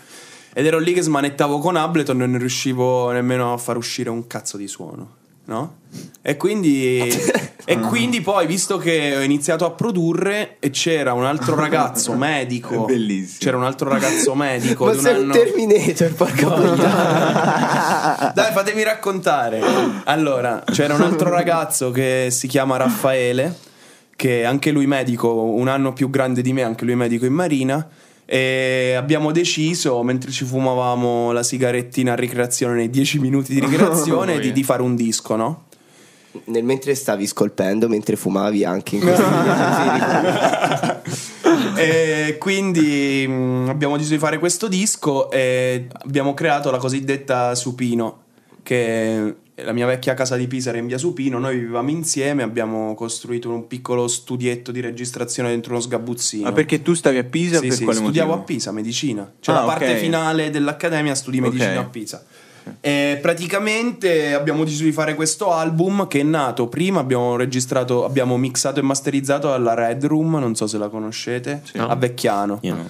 ed 0.53 0.65
ero 0.65 0.79
lì 0.79 0.93
che 0.93 1.01
smanettavo 1.01 1.59
con 1.59 1.75
Ableton 1.75 2.21
e 2.21 2.25
non 2.27 2.39
riuscivo 2.39 3.11
nemmeno 3.11 3.51
a 3.53 3.57
far 3.57 3.75
uscire 3.75 4.09
un 4.09 4.25
cazzo 4.27 4.55
di 4.55 4.67
suono. 4.69 5.19
No? 5.45 5.75
E 6.21 6.37
quindi, 6.37 7.11
e 7.65 7.79
quindi 7.79 8.21
poi, 8.21 8.47
visto 8.47 8.77
che 8.77 9.15
ho 9.17 9.21
iniziato 9.21 9.65
a 9.65 9.71
produrre 9.71 10.57
e 10.59 10.69
c'era 10.69 11.13
un 11.13 11.25
altro 11.25 11.55
ragazzo 11.55 12.13
medico, 12.13 12.85
Bellissimo. 12.85 13.37
c'era 13.39 13.57
un 13.57 13.63
altro 13.63 13.89
ragazzo 13.89 14.33
medico 14.35 14.85
Ma 14.85 14.91
di 14.91 14.97
un 14.97 15.03
sei 15.03 15.15
anno. 15.15 15.33
Terminator, 15.33 16.13
porca 16.13 16.49
puttana. 16.49 18.31
Dai, 18.35 18.51
fatemi 18.51 18.83
raccontare. 18.83 19.61
Allora, 20.05 20.63
c'era 20.71 20.95
un 20.95 21.01
altro 21.01 21.29
ragazzo 21.29 21.91
che 21.91 22.27
si 22.31 22.47
chiama 22.47 22.77
Raffaele. 22.77 23.55
che 24.15 24.41
è 24.41 24.45
anche 24.45 24.71
lui 24.71 24.87
medico, 24.87 25.33
un 25.33 25.67
anno 25.67 25.93
più 25.93 26.09
grande 26.09 26.41
di 26.41 26.53
me, 26.53 26.63
anche 26.63 26.85
lui 26.85 26.95
medico 26.95 27.25
in 27.25 27.33
marina. 27.33 27.87
E 28.25 28.93
abbiamo 28.95 29.31
deciso, 29.31 30.01
mentre 30.03 30.31
ci 30.31 30.45
fumavamo 30.45 31.31
la 31.31 31.43
sigarettina 31.43 32.13
a 32.13 32.15
ricreazione, 32.15 32.75
nei 32.75 32.89
dieci 32.89 33.19
minuti 33.19 33.53
di 33.53 33.59
ricreazione, 33.59 34.39
di, 34.39 34.51
di 34.53 34.63
fare 34.63 34.81
un 34.81 34.95
disco, 34.95 35.35
no? 35.35 35.63
Nel 36.45 36.63
mentre 36.63 36.95
stavi 36.95 37.27
scolpendo, 37.27 37.89
mentre 37.89 38.15
fumavi 38.15 38.63
anche 38.63 38.95
in 38.95 39.01
questi 39.01 39.21
e 41.75 42.37
quindi 42.39 43.25
mh, 43.27 43.67
abbiamo 43.69 43.95
deciso 43.97 44.13
di 44.13 44.19
fare 44.19 44.39
questo 44.39 44.67
disco 44.67 45.29
e 45.29 45.87
abbiamo 45.91 46.33
creato 46.33 46.71
la 46.71 46.77
cosiddetta 46.77 47.53
Supino, 47.55 48.19
che 48.63 49.35
è 49.55 49.63
la 49.63 49.73
mia 49.73 49.85
vecchia 49.85 50.13
casa 50.13 50.35
di 50.37 50.47
Pisa 50.47 50.69
era 50.69 50.77
in 50.79 50.87
via 50.87 50.97
Supino, 50.97 51.37
noi 51.37 51.57
vivevamo 51.59 51.89
insieme, 51.89 52.43
abbiamo 52.43 52.95
costruito 52.95 53.49
un 53.49 53.67
piccolo 53.67 54.07
studietto 54.07 54.71
di 54.71 54.79
registrazione 54.79 55.49
dentro 55.49 55.73
uno 55.73 55.81
sgabuzzino. 55.81 56.43
Ma 56.43 56.51
perché 56.51 56.81
tu 56.81 56.93
stavi 56.93 57.17
a 57.17 57.23
Pisa? 57.23 57.59
Sì, 57.59 57.67
per 57.67 57.77
sì, 57.77 57.83
quale 57.83 57.99
studiavo 57.99 58.29
motivo? 58.29 58.43
a 58.43 58.45
Pisa, 58.45 58.71
medicina. 58.71 59.31
Cioè 59.39 59.55
Ah, 59.55 59.59
la 59.59 59.65
parte 59.65 59.91
ok. 59.91 59.97
finale 59.97 60.49
dell'accademia 60.49 61.13
studi 61.13 61.41
medicina 61.41 61.81
a 61.81 61.83
Pisa. 61.83 62.23
E 62.79 63.19
praticamente 63.21 64.33
abbiamo 64.33 64.63
deciso 64.63 64.83
di 64.83 64.91
fare 64.91 65.15
questo 65.15 65.51
album 65.51 66.07
che 66.07 66.19
è 66.19 66.23
nato 66.23 66.67
prima, 66.67 66.99
abbiamo 66.99 67.35
registrato, 67.35 68.05
abbiamo 68.05 68.37
mixato 68.37 68.79
e 68.79 68.83
masterizzato 68.83 69.53
alla 69.53 69.73
Red 69.73 70.05
Room, 70.05 70.37
non 70.37 70.55
so 70.55 70.67
se 70.67 70.77
la 70.77 70.87
conoscete, 70.89 71.61
a 71.77 71.95
Vecchiano. 71.95 72.59
Io 72.61 72.75
no. 72.75 72.89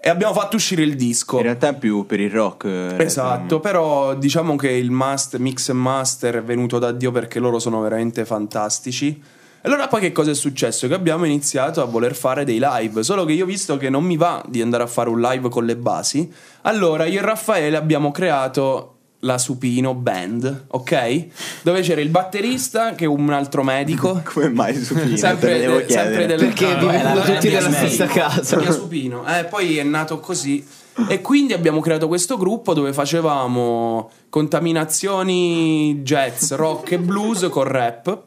E 0.00 0.08
abbiamo 0.10 0.32
fatto 0.32 0.56
uscire 0.56 0.82
il 0.82 0.94
disco. 0.94 1.38
In 1.38 1.42
realtà 1.42 1.70
è 1.70 1.74
più 1.74 2.06
per 2.06 2.20
il 2.20 2.30
rock. 2.30 2.64
eh, 2.66 2.94
Esatto, 2.98 3.58
però 3.58 4.14
diciamo 4.14 4.54
che 4.54 4.70
il 4.70 4.92
master, 4.92 5.40
mix 5.40 5.68
e 5.70 5.72
master 5.72 6.36
è 6.36 6.42
venuto 6.42 6.78
da 6.78 6.92
Dio 6.92 7.10
perché 7.10 7.40
loro 7.40 7.58
sono 7.58 7.80
veramente 7.80 8.24
fantastici. 8.24 9.20
Allora 9.62 9.88
poi 9.88 10.00
che 10.00 10.12
cosa 10.12 10.30
è 10.30 10.34
successo? 10.34 10.86
Che 10.86 10.94
abbiamo 10.94 11.24
iniziato 11.24 11.82
a 11.82 11.84
voler 11.84 12.14
fare 12.14 12.44
dei 12.44 12.60
live, 12.62 13.02
solo 13.02 13.24
che 13.24 13.32
io 13.32 13.42
ho 13.42 13.46
visto 13.46 13.76
che 13.76 13.90
non 13.90 14.04
mi 14.04 14.16
va 14.16 14.42
di 14.46 14.62
andare 14.62 14.84
a 14.84 14.86
fare 14.86 15.08
un 15.08 15.20
live 15.20 15.48
con 15.48 15.64
le 15.66 15.74
basi, 15.76 16.32
allora 16.62 17.04
io 17.04 17.18
e 17.18 17.24
Raffaele 17.24 17.76
abbiamo 17.76 18.12
creato 18.12 18.97
la 19.20 19.38
Supino 19.38 19.94
Band, 19.94 20.66
ok? 20.68 21.26
Dove 21.62 21.80
c'era 21.80 22.00
il 22.00 22.08
batterista 22.08 22.94
che 22.94 23.04
è 23.04 23.08
un 23.08 23.30
altro 23.30 23.62
medico. 23.62 24.20
Come 24.24 24.48
mai 24.48 24.74
Supino? 24.76 25.16
Sempre, 25.16 25.58
de- 25.58 25.66
sempre 25.66 25.86
chiedere. 25.86 26.26
del 26.26 26.38
Perché 26.38 26.74
no, 26.74 26.78
vivevano 26.78 27.20
tutti 27.22 27.48
nella 27.48 27.72
stessa 27.72 28.06
casa. 28.06 28.56
Via 28.56 28.70
Supino. 28.70 29.26
Eh, 29.26 29.44
poi 29.44 29.78
è 29.78 29.82
nato 29.82 30.20
così. 30.20 30.64
E 31.08 31.20
quindi 31.20 31.52
abbiamo 31.52 31.80
creato 31.80 32.08
questo 32.08 32.36
gruppo 32.36 32.74
dove 32.74 32.92
facevamo 32.92 34.10
contaminazioni 34.28 36.00
jazz, 36.02 36.52
rock 36.52 36.92
e 36.92 36.98
blues 36.98 37.46
con 37.50 37.64
rap. 37.64 38.22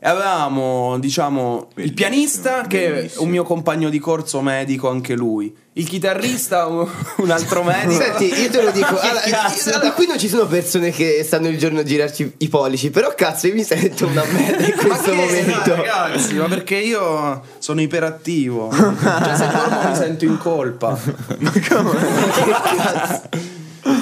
E 0.00 0.08
avevamo, 0.08 0.96
diciamo, 1.00 1.70
il 1.74 1.92
Bellissimo, 1.92 1.94
pianista 1.94 2.66
che 2.68 3.06
è 3.06 3.10
un 3.16 3.28
mio 3.28 3.42
compagno 3.42 3.88
di 3.88 3.98
corso 3.98 4.40
medico, 4.40 4.88
anche 4.88 5.16
lui. 5.16 5.52
Il 5.72 5.88
chitarrista, 5.88 6.66
un 6.68 7.30
altro 7.30 7.64
medico. 7.64 8.00
Senti, 8.00 8.26
io 8.26 8.48
te 8.48 8.62
lo 8.62 8.70
dico. 8.70 8.96
Allora, 9.08 9.52
allora, 9.74 9.92
qui 9.92 10.06
non 10.06 10.18
ci 10.18 10.28
sono 10.28 10.46
persone 10.46 10.90
che 10.90 11.22
stanno 11.24 11.48
il 11.48 11.58
giorno 11.58 11.80
a 11.80 11.82
girarci 11.82 12.34
i 12.38 12.48
pollici. 12.48 12.90
Però 12.90 13.12
cazzo, 13.16 13.48
io 13.48 13.54
mi 13.54 13.64
sento 13.64 14.06
una 14.06 14.24
merda 14.24 14.66
in 14.66 14.74
questo 14.78 15.10
che, 15.10 15.16
momento. 15.16 15.74
no, 15.74 15.82
ragazzi, 15.82 16.34
ma 16.34 16.46
perché 16.46 16.76
io 16.76 17.42
sono 17.58 17.80
iperattivo. 17.80 18.70
cioè, 18.70 19.36
se 19.36 19.48
dormo 19.48 19.88
mi 19.88 19.96
sento 19.96 20.24
in 20.24 20.38
colpa. 20.38 20.96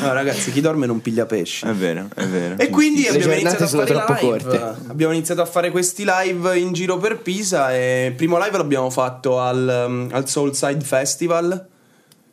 No, 0.06 0.12
ragazzi, 0.12 0.52
chi 0.52 0.60
dorme 0.60 0.86
non 0.86 1.00
piglia 1.00 1.26
pesci. 1.26 1.66
È 1.66 1.72
vero, 1.72 2.08
è 2.14 2.24
vero. 2.24 2.56
E 2.58 2.68
quindi 2.70 3.02
Le 3.02 3.08
abbiamo 3.08 3.34
giornate 3.34 3.40
iniziato 3.56 3.64
a 3.64 3.84
fare 3.86 4.04
troppo 4.04 4.12
live. 4.32 4.42
corte. 4.42 4.88
Abbiamo 4.88 5.12
iniziato 5.12 5.40
a 5.42 5.46
fare 5.46 5.70
questi 5.70 6.04
live 6.06 6.58
in 6.58 6.72
giro 6.72 6.96
per 6.98 7.18
Pisa. 7.18 7.74
E 7.74 8.06
il 8.06 8.14
primo 8.14 8.38
live 8.38 8.56
l'abbiamo 8.56 8.90
fatto 8.90 9.40
al, 9.40 10.08
al 10.10 10.28
Soulside 10.28 10.84
Festival, 10.84 11.66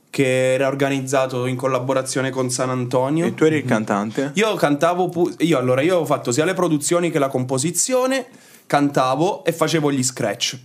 che 0.10 0.53
era 0.53 0.68
organizzato 0.68 1.46
in 1.48 1.56
collaborazione 1.56 2.30
con 2.30 2.50
San 2.50 2.70
Antonio. 2.70 3.25
E 3.25 3.34
tu 3.34 3.46
eri 3.46 3.58
il 3.58 3.65
cantante? 3.65 4.32
Io 4.36 4.53
cantavo, 4.56 5.10
pu- 5.10 5.34
io 5.39 5.58
allora 5.58 5.82
io 5.82 5.98
ho 6.00 6.06
fatto 6.06 6.32
sia 6.32 6.46
le 6.46 6.53
produzioni 6.53 7.10
che 7.10 7.18
la 7.20 7.27
composizione, 7.30 8.27
cantavo 8.68 9.44
e 9.44 9.51
facevo 9.51 9.92
gli 9.92 10.03
scratch. 10.03 10.58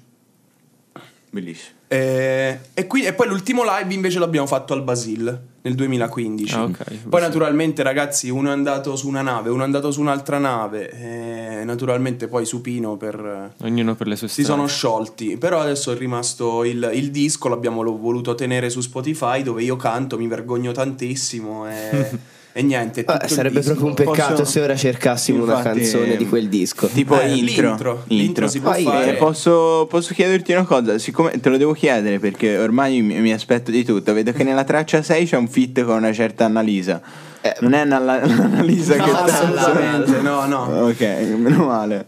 Bellissimo. 1.31 1.77
E, 1.89 2.59
e 2.75 2.87
qui- 2.87 3.05
e 3.05 3.13
poi 3.15 3.29
l'ultimo 3.29 3.63
live 3.65 3.95
invece 3.95 4.19
l'abbiamo 4.19 4.47
fatto 4.47 4.75
al 4.75 4.83
Basil 4.83 5.41
nel 5.63 5.75
2015. 5.75 6.55
Ah, 6.55 6.65
ok. 6.65 7.09
Poi 7.09 7.21
naturalmente 7.21 7.83
ragazzi 7.83 8.29
uno 8.31 8.49
è 8.51 8.53
andato 8.53 8.95
su 8.97 9.09
una 9.09 9.23
nave, 9.23 9.49
uno 9.51 9.63
è 9.63 9.65
andato 9.65 9.91
su 9.91 10.01
un'altra 10.01 10.39
nave 10.39 10.91
e 10.91 11.65
naturalmente 11.65 12.29
poi 12.29 12.45
Supino 12.45 12.97
per... 12.97 13.55
Ognuno 13.63 13.95
per 13.95 14.07
le 14.07 14.17
sue 14.17 14.29
Si 14.29 14.43
strade. 14.43 14.59
sono 14.61 14.69
sciolti, 14.69 15.37
però 15.39 15.61
adesso 15.61 15.91
è 15.93 15.97
rimasto 15.97 16.65
il, 16.65 16.91
il 16.95 17.11
disco, 17.11 17.49
l'abbiamo 17.49 17.83
voluto 17.97 18.35
tenere 18.35 18.69
su 18.71 18.81
Spotify 18.81 19.43
dove 19.43 19.63
io 19.63 19.77
canto, 19.77 20.19
mi 20.19 20.27
vergogno 20.29 20.73
tantissimo 20.73 21.69
e, 21.71 22.11
e 22.59 22.63
niente. 22.63 23.01
Il 23.07 23.31
sarebbe 23.31 23.61
proprio 23.61 23.87
un 23.87 23.95
peccato 23.95 24.33
Posso- 24.35 24.45
se 24.45 24.61
ora 24.61 24.75
cercassimo 24.75 25.45
una 25.45 25.59
Infatti, 25.59 25.79
canzone 25.81 26.17
di 26.17 26.27
quel 26.27 26.49
disco. 26.49 26.89
Tipo 26.89 27.21
Eh, 27.21 27.35
intro. 27.37 27.69
l'intro, 27.69 28.05
l'intro 28.09 28.49
si 28.49 28.59
può 28.59 28.71
Vai, 28.71 28.83
fare. 28.83 29.11
Eh, 29.13 29.15
posso, 29.15 29.87
posso 29.89 30.13
chiederti 30.13 30.51
una 30.53 30.65
cosa? 30.65 30.99
Siccome 30.99 31.39
te 31.39 31.49
lo 31.51 31.57
devo 31.57 31.73
chiedere 31.73 32.19
perché 32.19 32.59
ormai 32.59 33.01
mi, 33.01 33.21
mi 33.21 33.33
aspetto 33.33 33.71
di 33.71 33.85
tutto. 33.85 34.13
Vedo 34.13 34.33
che 34.33 34.43
nella 34.43 34.65
traccia 34.65 35.03
6 35.03 35.25
c'è 35.27 35.37
un 35.37 35.47
fit 35.47 35.85
con 35.85 35.97
una 35.99 36.13
certa 36.13 36.47
Annalisa. 36.47 37.01
Eh, 37.41 37.55
non 37.61 37.75
è 37.75 37.79
Anna- 37.79 38.21
Annalisa 38.21 38.97
No, 38.97 39.05
che 39.05 39.11
sta 39.11 39.25
assolutamente, 39.25 40.21
no, 40.21 40.47
no. 40.47 40.87
Ok, 40.89 41.01
meno 41.37 41.65
male. 41.67 42.07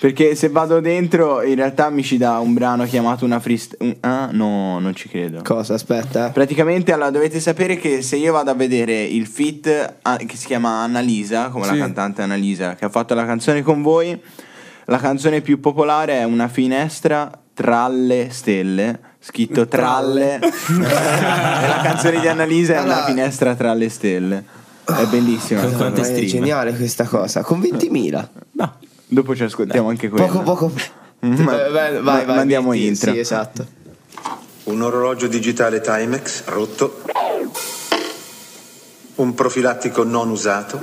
Perché 0.00 0.34
se 0.34 0.48
vado 0.48 0.80
dentro, 0.80 1.42
in 1.42 1.56
realtà 1.56 1.90
mi 1.90 2.02
ci 2.02 2.16
dà 2.16 2.38
un 2.38 2.54
brano 2.54 2.84
chiamato 2.86 3.26
una 3.26 3.38
freestyle. 3.38 3.98
Ah, 4.00 4.30
no, 4.32 4.78
non 4.78 4.94
ci 4.94 5.10
credo. 5.10 5.42
Cosa? 5.44 5.74
Aspetta. 5.74 6.30
Praticamente 6.30 6.90
allora 6.94 7.10
dovete 7.10 7.38
sapere 7.38 7.76
che 7.76 8.00
se 8.00 8.16
io 8.16 8.32
vado 8.32 8.50
a 8.50 8.54
vedere 8.54 9.02
il 9.02 9.26
fit 9.26 9.96
ah, 10.00 10.16
che 10.16 10.36
si 10.38 10.46
chiama 10.46 10.82
Annalisa, 10.82 11.50
come 11.50 11.66
la 11.66 11.72
Sì. 11.72 11.78
cantante 11.78 12.22
Annalisa, 12.22 12.76
che 12.76 12.86
ha 12.86 12.88
fatto 12.88 13.12
la 13.12 13.26
canzone 13.26 13.60
con 13.60 13.82
voi, 13.82 14.18
la 14.86 14.96
canzone 14.96 15.42
più 15.42 15.60
popolare 15.60 16.14
è 16.20 16.24
Una 16.24 16.48
finestra 16.48 17.30
tra 17.52 17.86
le 17.88 18.28
stelle, 18.30 18.98
scritto 19.18 19.68
tralle. 19.68 20.38
la 20.80 21.80
canzone 21.82 22.20
di 22.20 22.26
Annalisa 22.26 22.76
è 22.76 22.82
Una 22.82 23.04
finestra 23.04 23.54
tra 23.54 23.74
le 23.74 23.90
stelle. 23.90 24.44
È 24.82 25.04
bellissima. 25.10 25.60
È 25.60 26.24
geniale 26.24 26.74
questa 26.74 27.04
cosa. 27.04 27.42
Con 27.42 27.60
20.000. 27.60 28.28
No, 28.52 28.74
dopo 29.10 29.34
ci 29.36 29.42
ascoltiamo 29.42 29.88
anche 29.88 30.08
quello. 30.08 30.26
Poco 30.26 30.42
poco. 30.42 30.72
Ma- 31.20 31.34
vai, 31.44 31.70
vai, 31.70 31.92
ma- 32.00 32.00
vai, 32.00 32.26
mandiamo 32.26 32.70
metti- 32.70 32.86
intro. 32.86 33.12
Sì, 33.12 33.18
esatto. 33.18 33.66
Un 34.64 34.80
orologio 34.82 35.26
digitale 35.26 35.80
Timex 35.80 36.44
rotto. 36.46 37.02
Un 39.16 39.34
profilattico 39.34 40.02
non 40.04 40.30
usato. 40.30 40.80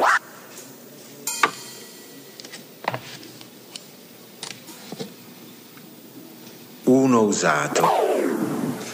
Uno 6.85 7.21
usato. 7.21 7.85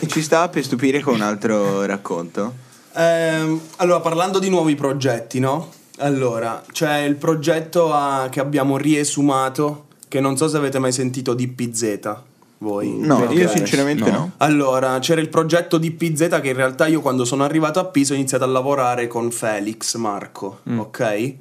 Ci 0.08 0.22
sta 0.22 0.50
per 0.50 0.64
stupire 0.64 1.00
con 1.00 1.16
un 1.16 1.22
altro 1.22 1.86
racconto? 1.86 2.54
Ehm, 2.96 3.60
allora, 3.78 4.00
parlando 4.00 4.40
di 4.40 4.50
nuovi 4.50 4.76
progetti, 4.76 5.40
no? 5.40 5.72
Allora, 6.00 6.64
c'è 6.72 7.00
il 7.00 7.16
progetto 7.16 7.94
a- 7.94 8.28
che 8.30 8.40
abbiamo 8.40 8.78
riesumato, 8.78 9.86
che 10.08 10.20
non 10.20 10.38
so 10.38 10.48
se 10.48 10.58
avete 10.58 10.80
mai 10.80 10.92
sentito 10.92 11.34
DPZ, 11.34 12.16
voi. 12.60 12.98
No, 12.98 13.18
Ok. 13.18 13.34
io 13.34 13.48
sinceramente 13.50 14.10
no. 14.10 14.18
No. 14.18 14.32
Allora, 14.38 14.98
c'era 15.00 15.22
il 15.22 15.30
progetto 15.30 15.78
DPZ 15.78 16.40
che 16.42 16.50
in 16.50 16.56
realtà 16.56 16.88
io 16.88 17.02
quando 17.02 17.26
sono 17.26 17.44
arrivato 17.44 17.80
a 17.80 17.86
Pisa 17.86 18.14
ho 18.14 18.16
iniziato 18.16 18.44
a 18.44 18.48
lavorare 18.48 19.08
con 19.08 19.30
Felix 19.32 19.96
Marco, 19.96 20.60
ok? 20.78 21.34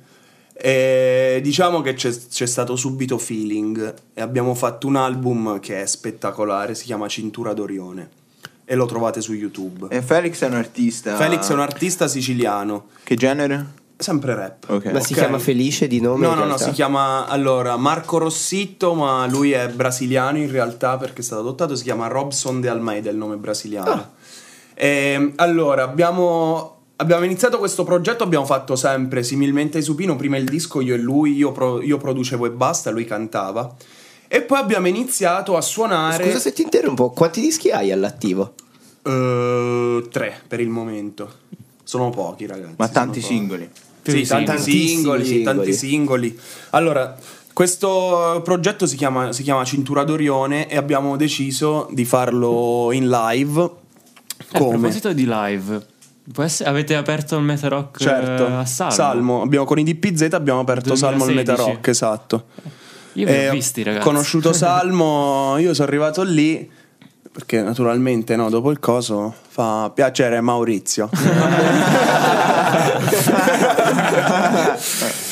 E 0.55 1.41
diciamo 1.43 1.81
che 1.81 1.95
c'è, 1.95 2.13
c'è 2.29 2.47
stato 2.47 2.77
subito 2.77 3.19
feeling 3.19 3.95
e 4.15 4.21
abbiamo 4.21 4.55
fatto 4.55 4.87
un 4.87 4.97
album 4.97 5.59
che 5.61 5.81
è 5.83 5.87
spettacolare, 5.87 6.75
si 6.75 6.85
chiama 6.85 7.09
Cintura 7.09 7.53
d'Orione 7.55 8.09
e 8.65 8.75
lo 8.77 8.87
trovate 8.87 9.21
su 9.21 9.33
YouTube. 9.33 9.87
E 9.89 10.03
Felix 10.03 10.43
è 10.43 10.47
un 10.47 10.55
artista. 10.55 11.17
Felix 11.17 11.51
è 11.51 11.53
un 11.53 11.61
artista 11.61 12.07
siciliano, 12.07 12.87
Che 13.03 13.15
genere? 13.17 13.81
Sempre 14.03 14.35
rap. 14.35 14.65
Ok. 14.69 14.87
Ma 14.93 15.01
si 15.01 15.13
Ok. 15.13 15.19
chiama 15.21 15.39
Felice 15.39 15.87
di 15.87 16.01
nome? 16.01 16.27
No, 16.27 16.35
no, 16.35 16.45
no, 16.45 16.59
si 16.59 16.71
chiama 16.73 17.27
allora 17.27 17.77
Marco 17.77 18.19
Rossitto, 18.19 18.95
ma 18.95 19.27
lui 19.27 19.53
è 19.53 19.69
brasiliano 19.69 20.39
in 20.39 20.51
realtà 20.51 20.97
perché 20.97 21.21
è 21.21 21.25
stato 21.25 21.41
adottato, 21.43 21.75
si 21.75 21.83
chiama 21.85 22.07
Robson 22.09 22.61
de 22.61 22.69
Almeida, 22.69 23.11
il 23.11 23.17
nome 23.17 23.37
brasiliano. 23.37 23.91
Ah. 23.91 24.11
E, 24.75 25.33
allora, 25.37 25.83
abbiamo, 25.85 26.77
abbiamo 26.97 27.25
iniziato 27.25 27.59
questo 27.59 27.85
progetto, 27.85 28.25
abbiamo 28.25 28.45
fatto 28.47 28.75
sempre 28.77 29.23
similmente 29.23 29.79
ai 29.79 29.85
Supino, 29.85 30.17
prima 30.17 30.37
il 30.37 30.45
disco 30.45 30.81
io 30.81 30.95
e 30.95 30.99
lui, 30.99 31.35
io, 31.35 31.53
pro- 31.53 31.81
io 31.83 31.97
producevo 31.99 32.47
e 32.47 32.51
basta, 32.51 32.91
lui 32.91 33.05
cantava. 33.05 33.75
E 34.29 34.41
poi 34.43 34.59
abbiamo 34.59 34.89
iniziato 34.89 35.57
a 35.57 35.61
suonare 35.61 36.25
Scusa 36.25 36.39
se 36.39 36.53
ti 36.55 36.63
interrompo, 36.63 37.11
quanti 37.11 37.41
dischi 37.43 37.71
hai 37.71 37.93
all'attivo? 37.93 38.55
eh, 39.05 40.09
tre 40.11 40.41
per 40.49 40.61
il 40.61 40.69
momento. 40.71 41.41
Sono 41.85 42.09
pochi, 42.11 42.47
ragazzi. 42.47 42.75
Ma 42.79 42.89
tanti 42.89 43.21
pochi. 43.21 43.33
singoli. 43.35 43.71
Sì, 44.05 44.27
tanti 44.27 44.45
Tantissimi 44.47 44.87
singoli, 44.89 45.25
singoli. 45.25 45.45
tanti 45.57 45.73
singoli. 45.73 46.39
Allora, 46.71 47.17
questo 47.53 48.41
progetto 48.43 48.87
si 48.87 48.97
chiama, 48.97 49.33
si 49.33 49.43
chiama 49.43 49.63
Cintura 49.65 50.05
d'Orione 50.05 50.69
e 50.69 50.77
abbiamo 50.77 51.17
deciso 51.17 51.87
di 51.93 52.05
farlo 52.05 52.91
in 52.93 53.09
live. 53.09 53.61
Eh, 53.61 54.57
A 54.57 54.59
Come? 54.59 54.71
proposito 54.79 55.13
di 55.13 55.25
live, 55.29 55.87
essere- 56.39 56.69
avete 56.69 56.95
aperto 56.97 57.37
il 57.37 57.43
Meta 57.45 57.69
Rock 57.69 57.99
Certo, 58.03 58.47
eh, 58.49 58.53
a 58.53 58.65
Salmo? 58.65 59.43
Abbiamo, 59.43 59.65
con 59.65 59.79
i 59.79 59.85
DPZ 59.85 60.29
abbiamo 60.33 60.61
aperto 60.61 60.95
Salmo 60.97 61.25
al 61.25 61.33
2016. 61.33 61.35
Meta 61.63 61.73
Rock, 61.73 61.87
esatto. 61.89 62.45
Io 63.15 63.27
vi 63.27 63.33
Eh, 63.33 63.49
ho 63.51 63.53
visti, 63.53 63.83
ragazzi. 63.83 64.05
conosciuto 64.05 64.53
Salmo, 64.55 65.57
io 65.59 65.75
sono 65.75 65.87
arrivato 65.87 66.23
lì 66.23 66.69
perché 67.31 67.63
naturalmente 67.63 68.37
no, 68.37 68.51
dopo 68.51 68.71
il 68.71 68.79
coso 68.79 69.35
fa 69.49 69.91
piacere 69.95 70.41
Maurizio. 70.41 71.09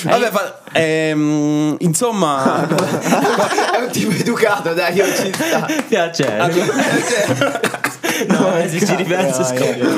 Vabbè, 0.03 0.31
fa- 0.31 0.61
ehm, 0.73 1.77
insomma, 1.81 2.67
È 2.67 3.79
un 3.79 3.91
tipo 3.91 4.13
educato, 4.13 4.73
dai, 4.73 4.95
io 4.95 5.05
ci 5.15 5.31
sta. 5.33 5.67
Piacere. 5.87 6.51
no, 8.29 8.57
eh, 8.59 8.69
se 8.69 8.85
ci 8.85 8.95
ripenso 8.97 9.45
scoppio. 9.45 9.89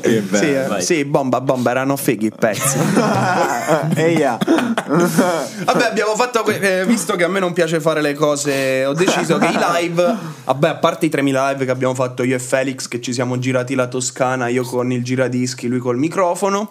Che 0.00 0.20
bello. 0.20 0.36
sì, 0.36 0.52
eh, 0.76 0.80
sì, 0.80 1.04
bomba, 1.04 1.40
bomba, 1.40 1.70
erano 1.70 1.96
fighi 1.96 2.26
i 2.26 2.32
pezzi. 2.36 2.78
Eia. 3.94 4.36
Vabbè, 4.36 5.84
abbiamo 5.84 6.14
fatto. 6.16 6.42
que- 6.42 6.80
eh, 6.80 6.86
visto 6.86 7.14
che 7.14 7.24
a 7.24 7.28
me 7.28 7.38
non 7.38 7.52
piace 7.52 7.80
fare 7.80 8.00
le 8.00 8.14
cose, 8.14 8.84
ho 8.84 8.94
deciso 8.94 9.38
che 9.38 9.46
i 9.46 9.58
live. 9.74 10.16
Vabbè, 10.44 10.68
a 10.68 10.74
parte 10.76 11.06
i 11.06 11.08
3000 11.08 11.50
live 11.50 11.64
che 11.64 11.70
abbiamo 11.70 11.94
fatto 11.94 12.22
io 12.24 12.34
e 12.34 12.38
Felix, 12.40 12.88
che 12.88 13.00
ci 13.00 13.12
siamo 13.12 13.38
girati 13.38 13.74
la 13.74 13.86
Toscana, 13.86 14.48
io 14.48 14.64
con 14.64 14.90
il 14.90 15.04
giradischi, 15.04 15.68
lui 15.68 15.78
col 15.78 15.98
microfono. 15.98 16.70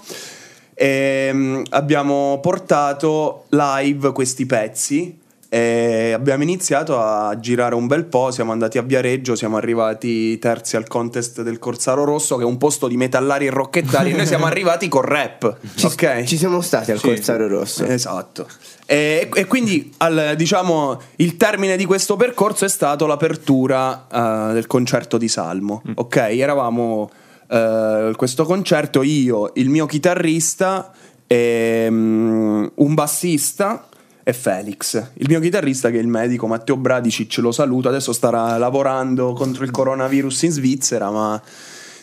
ehm, 0.73 1.63
abbiamo 1.69 2.39
portato 2.41 3.45
live 3.49 4.11
questi 4.11 4.45
pezzi. 4.45 5.19
E 5.53 6.13
abbiamo 6.13 6.43
iniziato 6.43 6.97
a 6.97 7.37
girare 7.37 7.75
un 7.75 7.85
bel 7.85 8.05
po'. 8.05 8.31
Siamo 8.31 8.53
andati 8.53 8.77
a 8.77 8.83
Viareggio, 8.83 9.35
siamo 9.35 9.57
arrivati 9.57 10.39
terzi 10.39 10.77
al 10.77 10.87
contest 10.87 11.41
del 11.41 11.59
Corsaro 11.59 12.05
Rosso, 12.05 12.37
che 12.37 12.43
è 12.43 12.45
un 12.45 12.57
posto 12.57 12.87
di 12.87 12.95
metallari 12.95 13.47
e 13.47 13.49
rocchettari. 13.49 14.11
e 14.11 14.15
noi 14.15 14.25
siamo 14.25 14.45
arrivati 14.47 14.87
con 14.87 15.01
rap. 15.01 15.57
ok? 15.83 16.23
Ci 16.23 16.37
siamo 16.37 16.61
stati 16.61 16.91
al 16.91 17.01
Corsaro 17.01 17.49
Rosso. 17.49 17.83
Esatto. 17.83 18.47
E, 18.85 19.27
e 19.33 19.45
quindi 19.45 19.93
al- 19.97 20.35
diciamo 20.37 21.01
il 21.17 21.35
termine 21.35 21.75
di 21.75 21.83
questo 21.83 22.15
percorso 22.15 22.63
è 22.63 22.69
stato 22.69 23.05
l'apertura 23.05 24.07
eh, 24.09 24.53
del 24.53 24.67
concerto 24.67 25.17
di 25.17 25.27
Salmo. 25.27 25.81
Ok, 25.95 26.15
eravamo 26.15 27.11
eh, 27.49 28.13
questo 28.15 28.45
concerto 28.45 29.01
io, 29.01 29.51
il 29.55 29.67
mio 29.67 29.85
chitarrista, 29.85 30.93
e, 31.27 31.87
mm, 31.89 32.65
un 32.75 32.93
bassista 32.93 33.87
e 34.23 34.33
Felix. 34.33 35.11
Il 35.13 35.27
mio 35.29 35.39
chitarrista 35.39 35.89
che 35.89 35.97
è 35.97 36.01
il 36.01 36.07
medico 36.07 36.47
Matteo 36.47 36.77
Bradicic, 36.77 37.37
lo 37.37 37.51
saluto, 37.51 37.89
adesso 37.89 38.13
starà 38.13 38.57
lavorando 38.57 39.33
contro 39.33 39.63
il 39.63 39.71
coronavirus 39.71 40.43
in 40.43 40.51
Svizzera, 40.51 41.09
ma 41.09 41.41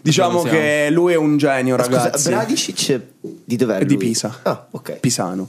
diciamo 0.03 0.43
che 0.43 0.89
lui 0.91 1.13
è 1.13 1.17
un 1.17 1.37
genio, 1.37 1.77
Scusa, 1.79 2.03
ragazzi. 2.03 2.29
Bradicic 2.29 3.01
di 3.45 3.57
dov'è? 3.57 3.79
Di 3.85 3.95
lui? 3.95 3.97
Pisa. 3.97 4.41
Ah, 4.43 4.67
ok. 4.71 4.99
Pisano. 5.01 5.49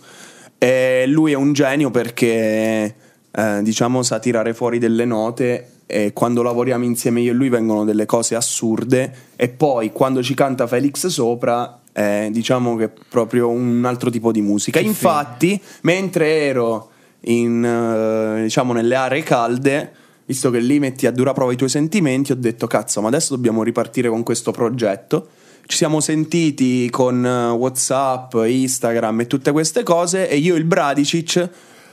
E 0.57 1.05
lui 1.07 1.31
è 1.31 1.35
un 1.35 1.53
genio 1.53 1.89
perché, 1.89 2.95
eh, 3.31 3.59
diciamo, 3.61 4.03
sa 4.03 4.19
tirare 4.19 4.53
fuori 4.53 4.77
delle 4.77 5.05
note 5.05 5.71
e 5.91 6.13
quando 6.13 6.43
lavoriamo 6.43 6.83
insieme 6.83 7.21
io 7.21 7.31
e 7.31 7.33
lui 7.33 7.49
vengono 7.49 7.83
delle 7.83 8.05
cose 8.05 8.35
assurde 8.35 9.11
e 9.35 9.49
poi 9.49 9.91
quando 9.91 10.21
ci 10.21 10.35
canta 10.35 10.67
Felix 10.67 11.07
sopra, 11.07 11.78
eh, 11.93 12.29
diciamo 12.31 12.75
che 12.75 12.85
è 12.85 12.91
proprio 13.09 13.49
un 13.49 13.83
altro 13.85 14.09
tipo 14.09 14.31
di 14.31 14.41
musica. 14.41 14.79
Infatti, 14.79 15.59
mentre 15.81 16.45
ero 16.45 16.89
in, 17.21 17.63
eh, 17.63 18.43
diciamo, 18.43 18.73
nelle 18.73 18.95
aree 18.95 19.23
calde, 19.23 19.91
visto 20.25 20.49
che 20.51 20.59
lì 20.59 20.79
metti 20.79 21.07
a 21.07 21.11
dura 21.11 21.33
prova 21.33 21.51
i 21.51 21.55
tuoi 21.55 21.69
sentimenti, 21.69 22.31
ho 22.31 22.35
detto 22.35 22.67
cazzo, 22.67 23.01
ma 23.01 23.07
adesso 23.07 23.35
dobbiamo 23.35 23.63
ripartire 23.63 24.09
con 24.09 24.23
questo 24.23 24.51
progetto. 24.51 25.29
Ci 25.65 25.77
siamo 25.77 25.99
sentiti 25.99 26.89
con 26.89 27.25
eh, 27.25 27.49
WhatsApp, 27.49 28.33
Instagram 28.45 29.21
e 29.21 29.27
tutte 29.27 29.51
queste 29.51 29.83
cose 29.83 30.29
e 30.29 30.37
io 30.37 30.55
e 30.55 30.57
il 30.57 30.63
Bradicic 30.65 31.49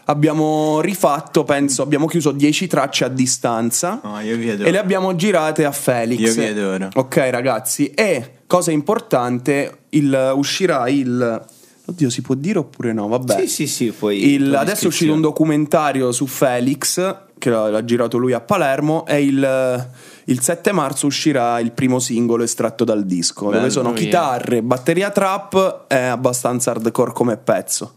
abbiamo 0.07 0.81
rifatto, 0.81 1.45
penso, 1.45 1.83
abbiamo 1.83 2.07
chiuso 2.07 2.33
10 2.33 2.67
tracce 2.67 3.05
a 3.05 3.09
distanza 3.09 4.01
vi 4.23 4.51
e 4.51 4.71
le 4.71 4.79
abbiamo 4.79 5.15
girate 5.15 5.65
a 5.65 5.73
Felix. 5.73 6.19
Io 6.21 6.33
vi 6.33 6.45
adoro. 6.45 6.89
Ok, 6.95 7.17
ragazzi, 7.31 7.91
e 7.91 8.41
cosa 8.47 8.71
importante, 8.71 9.79
il- 9.97 10.33
uscirà 10.35 10.89
il 10.89 11.45
Oddio, 11.89 12.11
si 12.11 12.21
può 12.21 12.35
dire 12.35 12.59
oppure 12.59 12.93
no? 12.93 13.07
Vabbè. 13.07 13.39
Sì, 13.43 13.47
sì, 13.47 13.67
sì, 13.69 13.93
poi 13.97 14.33
Il- 14.35 14.53
adesso 14.57 14.85
è 14.85 14.87
uscito 14.89 15.13
un 15.13 15.21
documentario 15.21 16.11
su 16.11 16.27
Felix 16.27 17.15
che 17.39 17.49
l'ha, 17.49 17.71
l'ha 17.71 17.85
girato 17.85 18.19
lui 18.19 18.33
a 18.33 18.41
Palermo 18.41 19.07
e 19.07 19.23
il, 19.25 19.87
il 20.25 20.41
7 20.41 20.73
marzo 20.73 21.07
uscirà 21.07 21.61
il 21.61 21.71
primo 21.71 22.01
singolo 22.01 22.43
estratto 22.43 22.83
dal 22.83 23.05
disco 23.05 23.45
dove 23.45 23.59
Bello, 23.59 23.71
sono 23.71 23.93
via. 23.93 24.03
chitarre, 24.03 24.63
batteria 24.63 25.11
trap 25.11 25.85
e 25.87 25.95
abbastanza 25.97 26.73
hardcore 26.73 27.13
come 27.13 27.37
pezzo. 27.37 27.93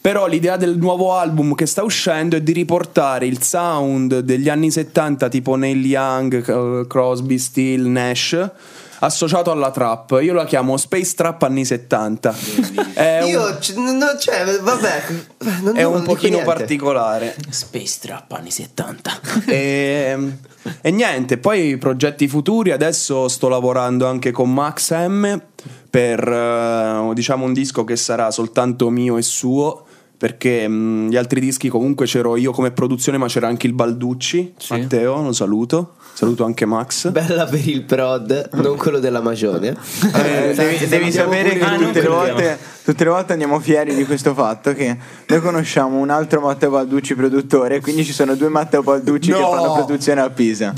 Però 0.00 0.28
l'idea 0.28 0.56
del 0.56 0.76
nuovo 0.78 1.14
album 1.14 1.56
che 1.56 1.66
sta 1.66 1.82
uscendo 1.82 2.36
è 2.36 2.42
di 2.42 2.52
riportare 2.52 3.26
il 3.26 3.42
sound 3.42 4.20
degli 4.20 4.48
anni 4.48 4.70
70 4.70 5.28
tipo 5.28 5.56
Neil 5.56 5.84
Young, 5.84 6.86
Crosby, 6.86 7.38
Steele, 7.38 7.88
Nash 7.88 8.50
associato 9.04 9.50
alla 9.50 9.70
trap. 9.70 10.18
Io 10.22 10.32
la 10.32 10.44
chiamo 10.44 10.76
Space 10.76 11.14
Trap 11.14 11.42
anni 11.42 11.64
70. 11.64 12.34
È 12.94 13.20
un, 13.22 13.28
Io, 13.28 13.58
c- 13.58 13.74
no, 13.76 14.16
cioè, 14.18 14.58
vabbè, 14.60 15.02
non, 15.62 15.76
è 15.76 15.82
non 15.82 15.94
un 15.94 16.02
pochino 16.02 16.36
niente. 16.38 16.54
particolare. 16.54 17.36
Space 17.50 17.98
Trap 18.00 18.30
anni 18.32 18.50
70. 18.50 19.20
e, 19.46 20.32
e 20.80 20.90
niente, 20.90 21.38
poi 21.38 21.76
progetti 21.78 22.28
futuri. 22.28 22.70
Adesso 22.70 23.28
sto 23.28 23.48
lavorando 23.48 24.06
anche 24.06 24.30
con 24.30 24.52
Max 24.52 24.92
M 24.94 25.40
per 25.90 26.26
eh, 26.26 27.10
diciamo 27.14 27.44
un 27.44 27.52
disco 27.52 27.84
che 27.84 27.96
sarà 27.96 28.30
soltanto 28.30 28.88
mio 28.90 29.16
e 29.16 29.22
suo. 29.22 29.86
Perché 30.22 30.68
mh, 30.68 31.08
gli 31.08 31.16
altri 31.16 31.40
dischi 31.40 31.68
comunque 31.68 32.06
c'ero 32.06 32.36
io 32.36 32.52
come 32.52 32.70
produzione, 32.70 33.18
ma 33.18 33.26
c'era 33.26 33.48
anche 33.48 33.66
il 33.66 33.72
Balducci. 33.72 34.54
Sì. 34.56 34.72
Matteo, 34.74 35.20
lo 35.20 35.32
saluto. 35.32 35.94
Saluto 36.22 36.44
anche 36.44 36.66
Max. 36.66 37.10
Bella 37.10 37.46
per 37.46 37.66
il 37.66 37.82
prod, 37.82 38.50
non 38.52 38.76
quello 38.76 39.00
della 39.00 39.20
Magione. 39.20 39.74
Eh, 40.14 40.52
devi, 40.54 40.86
devi 40.86 41.10
sapere 41.10 41.58
che 41.58 41.64
Ah, 41.64 41.76
tutte 41.76 42.00
le, 42.00 42.06
volte, 42.06 42.58
tutte 42.84 43.02
le 43.02 43.10
volte 43.10 43.32
andiamo 43.32 43.58
fieri 43.58 43.92
di 43.92 44.04
questo 44.04 44.32
fatto 44.32 44.72
che 44.72 44.96
noi 45.26 45.40
conosciamo 45.40 45.98
un 45.98 46.10
altro 46.10 46.40
Matteo 46.40 46.70
Balducci 46.70 47.16
produttore, 47.16 47.80
quindi 47.80 48.04
ci 48.04 48.12
sono 48.12 48.36
due 48.36 48.50
Matteo 48.50 48.84
Balducci 48.84 49.32
che 49.32 49.38
No! 49.40 49.50
fanno 49.50 49.72
produzione 49.72 50.20
a 50.20 50.30
Pisa. 50.30 50.72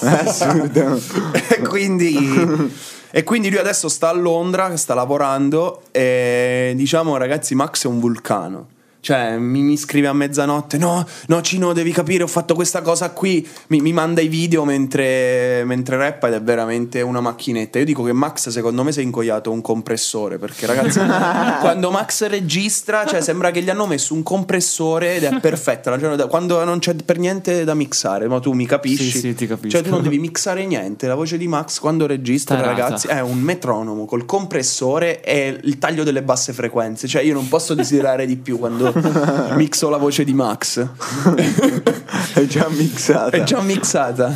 È 0.00 0.06
assurdo. 0.06 1.00
e, 1.48 1.60
quindi, 1.60 2.70
e 3.10 3.22
quindi 3.22 3.48
lui 3.48 3.60
adesso 3.60 3.88
sta 3.88 4.10
a 4.10 4.12
Londra, 4.12 4.76
sta 4.76 4.92
lavorando 4.92 5.80
e 5.92 6.74
diciamo 6.76 7.16
ragazzi 7.16 7.54
Max 7.54 7.84
è 7.84 7.88
un 7.88 8.00
vulcano. 8.00 8.66
Cioè 9.04 9.36
mi, 9.36 9.60
mi 9.60 9.76
scrive 9.76 10.06
a 10.06 10.14
mezzanotte 10.14 10.78
No, 10.78 11.06
no 11.26 11.42
Cino 11.42 11.74
devi 11.74 11.92
capire 11.92 12.22
ho 12.22 12.26
fatto 12.26 12.54
questa 12.54 12.80
cosa 12.80 13.10
qui 13.10 13.46
Mi, 13.66 13.82
mi 13.82 13.92
manda 13.92 14.22
i 14.22 14.28
video 14.28 14.64
mentre, 14.64 15.62
mentre 15.66 15.98
rappa 15.98 16.28
ed 16.28 16.32
è 16.32 16.40
veramente 16.40 17.02
una 17.02 17.20
macchinetta 17.20 17.78
Io 17.78 17.84
dico 17.84 18.02
che 18.02 18.14
Max 18.14 18.48
secondo 18.48 18.82
me 18.82 18.92
si 18.92 19.00
è 19.00 19.02
incoiato 19.02 19.50
un 19.50 19.60
compressore 19.60 20.38
Perché 20.38 20.64
ragazzi 20.64 21.00
quando 21.60 21.90
Max 21.90 22.26
registra 22.28 23.04
Cioè 23.04 23.20
sembra 23.20 23.50
che 23.50 23.60
gli 23.60 23.68
hanno 23.68 23.86
messo 23.86 24.14
un 24.14 24.22
compressore 24.22 25.16
ed 25.16 25.24
è 25.24 25.38
perfetta 25.38 25.94
giornata- 25.98 26.26
Quando 26.26 26.64
non 26.64 26.78
c'è 26.78 26.94
per 26.94 27.18
niente 27.18 27.64
da 27.64 27.74
mixare 27.74 28.26
Ma 28.26 28.40
tu 28.40 28.52
mi 28.52 28.64
capisci 28.64 29.10
Sì, 29.10 29.18
sì, 29.18 29.34
ti 29.34 29.46
capisco. 29.46 29.76
Cioè 29.76 29.82
tu 29.82 29.90
non 29.90 30.02
devi 30.02 30.18
mixare 30.18 30.64
niente. 30.64 31.06
La 31.06 31.14
voce 31.14 31.36
di 31.36 31.46
Max 31.46 31.78
quando 31.78 32.06
registra, 32.06 32.56
Tarata. 32.56 32.80
ragazzi, 32.80 33.06
è 33.08 33.20
un 33.20 33.38
metronomo 33.38 34.06
col 34.06 34.24
compressore 34.24 35.22
e 35.22 35.58
il 35.62 35.78
taglio 35.78 36.04
delle 36.04 36.22
basse 36.22 36.52
frequenze. 36.54 37.06
Cioè 37.06 37.22
io 37.22 37.34
non 37.34 37.48
posso 37.48 37.74
desiderare 37.74 38.24
di 38.24 38.36
più 38.36 38.58
quando 38.58 38.93
mixo 39.56 39.88
la 39.88 39.96
voce 39.96 40.24
di 40.24 40.34
Max. 40.34 40.84
È 42.34 42.44
già 42.46 42.68
mixata. 42.68 43.30
È 43.30 43.42
già 43.42 43.60
mixata. 43.60 44.34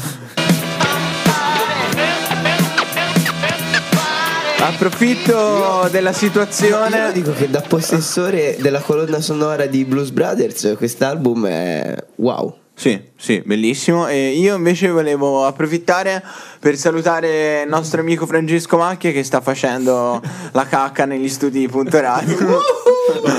Approfitto 4.61 5.89
della 5.91 6.11
Io 6.11 6.15
situazione. 6.17 7.13
dico 7.13 7.33
che 7.33 7.49
da 7.49 7.61
possessore 7.61 8.57
della 8.61 8.81
colonna 8.81 9.21
sonora 9.21 9.67
di 9.67 9.85
Blues 9.85 10.11
Brothers 10.11 10.75
quest'album 10.77 11.47
è 11.47 11.95
wow. 12.17 12.55
Sì, 12.75 13.01
sì, 13.17 13.43
bellissimo. 13.45 14.07
E 14.07 14.29
io 14.31 14.55
invece 14.55 14.89
volevo 14.89 15.45
approfittare 15.45 16.23
per 16.61 16.77
salutare 16.77 17.63
il 17.63 17.69
nostro 17.69 18.01
amico 18.01 18.25
Francesco 18.25 18.77
Macchia 18.77 19.11
che 19.11 19.25
sta 19.25 19.41
facendo 19.41 20.23
la 20.53 20.65
cacca 20.65 21.05
negli 21.05 21.29
studi 21.29 21.59
di 21.59 21.69
Punto 21.69 22.01
Radio. 22.01 22.61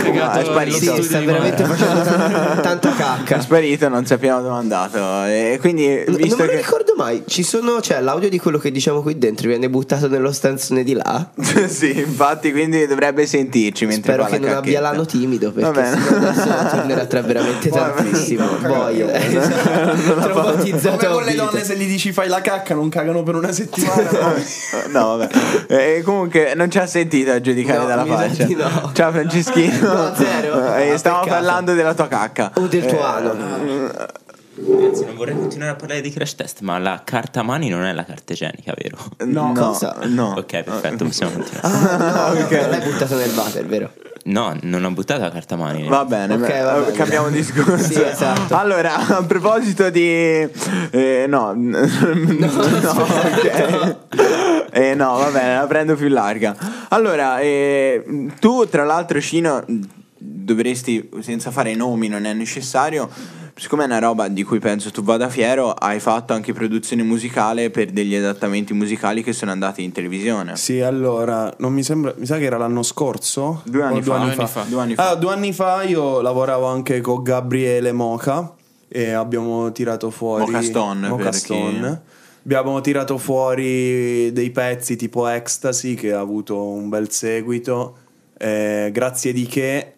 cagato 0.02 0.40
è 0.40 0.44
sparito. 0.46 0.78
Sì, 0.78 1.04
sta 1.04 1.20
veramente 1.20 1.64
facendo 1.64 2.02
tan- 2.02 2.62
tanta 2.62 2.90
È 2.92 2.96
cacca. 2.96 3.42
sparito, 3.42 3.88
non 3.90 4.06
sappiamo 4.06 4.42
dove 4.42 4.56
è 4.56 4.58
andato. 4.60 5.24
E 5.26 5.58
quindi, 5.60 6.04
visto 6.08 6.38
non 6.38 6.38
me 6.38 6.46
lo 6.46 6.50
che. 6.52 6.58
ricordo 6.58 6.89
mai 7.00 7.24
ci 7.28 7.44
sono, 7.44 7.80
cioè 7.82 8.02
l'audio 8.02 8.30
di 8.30 8.38
quello 8.40 8.58
che 8.58 8.72
diciamo 8.72 9.02
qui 9.02 9.18
dentro 9.18 9.48
viene 9.48 9.70
buttato 9.70 10.08
nello 10.10 10.32
stanzone 10.32 10.84
di 10.84 10.94
là? 10.94 11.30
sì, 11.68 11.98
infatti, 12.00 12.52
quindi 12.52 12.86
dovrebbe 12.88 13.26
sentirci 13.26 13.86
mentre 13.86 14.14
Spero 14.14 14.26
che 14.30 14.38
non 14.40 14.50
abbia 14.50 14.74
cacchetta. 14.80 14.82
l'ano 14.82 15.06
timido 15.06 15.52
perché 15.52 15.72
Va 15.72 15.82
bene. 15.82 16.34
sennò 16.36 16.70
tornerà 16.70 17.06
tra 17.06 17.22
veramente 17.22 17.70
Va 17.70 17.94
bene. 17.96 18.10
tantissimo. 18.12 18.48
Boia. 18.68 19.08
Traumatizzato 20.20 20.98
Come 20.98 21.14
con 21.14 21.24
le 21.24 21.36
donne 21.36 21.64
se 21.64 21.76
gli 21.78 21.88
dici 21.88 22.12
fai 22.12 22.28
la 22.28 22.42
cacca 22.42 22.74
non 22.74 22.90
cagano 22.90 23.24
per 23.24 23.36
una 23.36 23.52
settimana. 23.52 24.10
no? 24.12 24.34
No, 25.00 25.18
vabbè. 25.18 25.30
Eh, 25.68 26.02
comunque 26.04 26.54
non 26.56 26.70
ci 26.70 26.78
ha 26.80 26.86
sentito 26.88 27.32
a 27.32 27.40
giudicare 27.42 27.80
No, 27.80 27.86
dalla 27.86 28.06
faccia. 28.06 28.46
no. 28.48 28.92
Ciao 28.94 29.12
Franceschino. 29.12 29.94
No, 29.94 30.14
zero. 30.16 30.76
Eh, 30.76 30.90
Ah, 30.92 30.98
stavamo 30.98 31.24
peccato. 31.24 31.42
parlando 31.44 31.74
della 31.74 31.94
tua 31.94 32.08
cacca. 32.08 32.52
O 32.56 32.68
del 32.68 32.86
tuo 32.86 32.98
Eh, 33.00 33.04
ano. 33.04 33.36
Vorrei 35.20 35.36
continuare 35.36 35.74
a 35.74 35.76
parlare 35.76 36.00
di 36.00 36.12
crash 36.12 36.36
test, 36.36 36.62
ma 36.62 36.78
la 36.80 37.02
carta 37.04 37.44
mani 37.44 37.68
non 37.68 37.84
è 37.84 37.92
la 37.92 38.06
carta 38.06 38.32
igienica, 38.32 38.74
vero? 38.74 38.98
No, 39.26 39.52
Cosa? 39.52 39.98
no. 40.06 40.36
Ok, 40.38 40.64
perfetto, 40.64 41.04
possiamo 41.04 41.34
continuare. 41.34 41.68
Ah, 41.68 42.32
no, 42.32 42.40
no, 42.40 42.48
l'hai 42.70 42.80
buttato 42.80 43.18
nel 43.18 43.30
water, 43.36 43.66
vero? 43.66 43.92
No, 44.24 44.56
non 44.62 44.82
ho 44.86 44.92
buttato 44.92 45.20
la 45.20 45.30
carta 45.30 45.58
mani. 45.58 45.86
Va 45.90 46.06
bene, 46.06 46.36
Ok, 46.36 46.40
beh, 46.48 46.62
va 46.62 46.74
bene. 46.80 46.92
cambiamo 46.94 47.28
discorso. 47.28 47.84
Sì, 47.92 48.02
esatto. 48.02 48.56
Allora, 48.56 48.96
a 49.18 49.22
proposito 49.24 49.90
di... 49.90 50.08
eh, 50.92 51.26
no, 51.28 51.52
no, 51.54 51.80
ok. 52.94 53.96
Eh, 54.72 54.94
no, 54.96 55.18
va 55.18 55.30
bene, 55.32 55.56
la 55.56 55.68
prendo 55.68 55.96
più 55.96 56.08
larga. 56.08 56.56
Allora, 56.90 57.42
eh, 57.42 58.30
tu 58.40 58.66
tra 58.70 58.86
l'altro, 58.86 59.20
Cino, 59.20 59.66
dovresti, 60.18 61.10
senza 61.20 61.52
fare 61.52 61.76
nomi, 61.76 62.08
non 62.08 62.24
è 62.26 62.32
necessario, 62.32 63.10
siccome 63.60 63.84
è 63.84 63.86
una 63.86 64.00
roba 64.00 64.28
di 64.28 64.44
cui 64.44 64.60
penso 64.60 64.90
tu 64.92 65.04
vada 65.04 65.30
fiero, 65.30 65.72
hai 65.72 66.00
fatto 66.00 66.34
anche 66.34 66.54
produzione 66.54 67.04
musicale 67.04 67.70
per 67.70 67.92
degli 67.92 68.16
adattamenti 68.16 68.74
musicali 68.74 69.22
che 69.22 69.34
sono 69.34 69.52
andati 69.52 69.84
in 69.84 69.92
televisione. 69.92 70.56
Sì, 70.56 70.80
allora, 70.82 71.54
non 71.60 71.74
mi 71.74 71.84
sembra, 71.84 72.14
mi 72.18 72.26
sa 72.26 72.38
che 72.38 72.46
era 72.46 72.58
l'anno 72.58 72.82
scorso? 72.84 73.62
Due 73.66 73.84
anni 73.84 74.02
fa. 74.02 74.06
Due 74.06 74.14
anni 74.16 74.26
Due 74.26 74.34
fa. 74.36 74.42
anni 74.42 74.48
fa. 74.50 74.62
Due 74.70 74.82
anni 74.82 74.96
fa. 74.96 75.02
Allora, 75.04 75.20
due 75.20 75.32
anni 75.34 75.54
fa 75.54 75.84
io 75.84 76.22
lavoravo 76.22 76.66
anche 76.66 77.02
con 77.02 77.22
Gabriele 77.22 77.92
Moca 77.92 78.54
e 78.88 79.12
abbiamo 79.12 79.72
tirato 79.72 80.10
fuori 80.10 80.46
Mocha 80.52 80.62
Stone, 80.64 81.02
per 81.02 81.10
Mocha 81.10 81.30
chi- 81.30 81.38
Stone. 81.38 82.02
Abbiamo 82.44 82.82
tirato 82.82 83.18
fuori 83.20 84.32
dei 84.32 84.50
pezzi 84.50 84.96
tipo 84.96 85.28
Ecstasy 85.28 85.94
che 85.94 86.14
ha 86.14 86.20
avuto 86.20 86.60
un 86.64 86.90
bel 86.90 87.12
seguito. 87.12 87.98
eh, 88.38 88.90
grazie 88.94 89.34
di 89.34 89.46
che. 89.46 89.94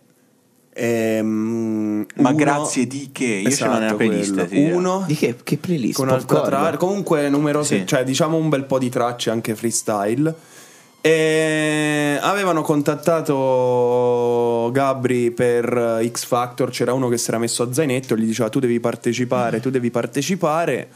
Ehm, 0.74 2.06
Ma 2.16 2.30
uno- 2.30 2.38
grazie 2.38 2.88
di 2.88 3.10
che? 3.12 3.26
Io 3.26 3.50
ce 3.52 3.66
l'ho 3.66 3.72
nella 3.74 3.86
Esatto, 3.86 3.98
playlist, 3.98 4.48
ti 4.48 4.56
dirò. 4.56 4.76
Uno 4.78 5.04
Di 5.08 5.16
che, 5.16 5.36
che 5.44 5.58
playlist? 5.58 5.96
con 5.98 6.10
altre 6.10 6.36
Popcorn? 6.38 6.50
tracce. 6.62 6.78
Comunque 6.78 7.30
numerose, 7.30 7.80
Sì. 7.80 7.86
cioè 7.88 8.04
diciamo 8.04 8.38
un 8.38 8.50
bel 8.50 8.64
po' 8.66 8.80
di 8.80 8.90
tracce 8.90 9.30
anche 9.30 9.56
freestyle. 9.56 10.34
E 11.04 12.20
avevano 12.22 12.62
contattato 12.62 14.70
Gabri 14.72 15.32
per 15.32 16.00
X 16.12 16.26
Factor. 16.26 16.70
C'era 16.70 16.94
uno 16.94 17.08
che 17.10 17.18
si 17.18 17.30
era 17.30 17.40
messo 17.40 17.64
a 17.64 17.74
zainetto, 17.74 18.16
gli 18.16 18.26
diceva: 18.26 18.50
Tu 18.50 18.60
devi 18.60 18.80
partecipare, 18.80 19.60
tu 19.60 19.72
devi 19.72 19.90
partecipare. 19.90 20.90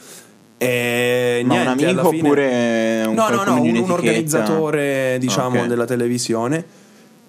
E 0.58 1.42
Ma 1.46 1.54
un 1.56 1.60
niente, 1.62 1.86
alla 1.88 2.02
amico 2.02 2.10
fine- 2.10 2.22
oppure 2.28 3.04
un 3.08 3.14
No, 3.16 3.30
no, 3.30 3.44
no, 3.44 3.62
un, 3.62 3.76
un 3.76 3.92
organizzatore, 3.92 5.18
diciamo, 5.20 5.62
Ok. 5.62 5.66
della 5.68 5.86
televisione. 5.86 6.64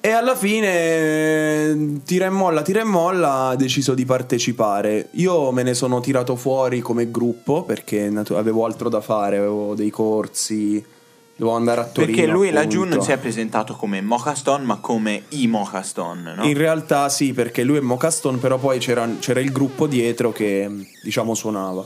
E 0.06 0.12
alla 0.12 0.36
fine, 0.36 2.00
tira 2.04 2.26
e 2.26 2.30
molla, 2.30 2.62
tira 2.62 2.80
e 2.80 2.84
molla, 2.84 3.48
ha 3.48 3.56
deciso 3.56 3.92
di 3.92 4.04
partecipare. 4.04 5.08
Io 5.14 5.50
me 5.50 5.64
ne 5.64 5.74
sono 5.74 5.98
tirato 5.98 6.36
fuori 6.36 6.78
come 6.78 7.10
gruppo 7.10 7.64
perché 7.64 8.06
avevo 8.30 8.64
altro 8.64 8.88
da 8.88 9.00
fare, 9.00 9.38
avevo 9.38 9.74
dei 9.74 9.90
corsi, 9.90 10.80
dovevo 11.34 11.56
andare 11.56 11.80
a 11.80 11.84
Torino. 11.86 12.14
Perché 12.14 12.30
lui 12.30 12.52
laggiù 12.52 12.82
appunto. 12.82 12.98
non 12.98 13.04
si 13.04 13.10
è 13.10 13.18
presentato 13.18 13.74
come 13.74 14.00
Mocha 14.00 14.36
Stone, 14.36 14.64
ma 14.64 14.76
come 14.76 15.24
i 15.30 15.48
Mocha 15.48 15.82
Stone, 15.82 16.34
no? 16.36 16.44
In 16.44 16.56
realtà 16.56 17.08
sì, 17.08 17.32
perché 17.32 17.64
lui 17.64 17.78
è 17.78 17.80
Mocaston, 17.80 18.38
però 18.38 18.58
poi 18.58 18.78
c'era, 18.78 19.10
c'era 19.18 19.40
il 19.40 19.50
gruppo 19.50 19.88
dietro 19.88 20.30
che 20.30 20.70
diciamo 21.02 21.34
suonava. 21.34 21.84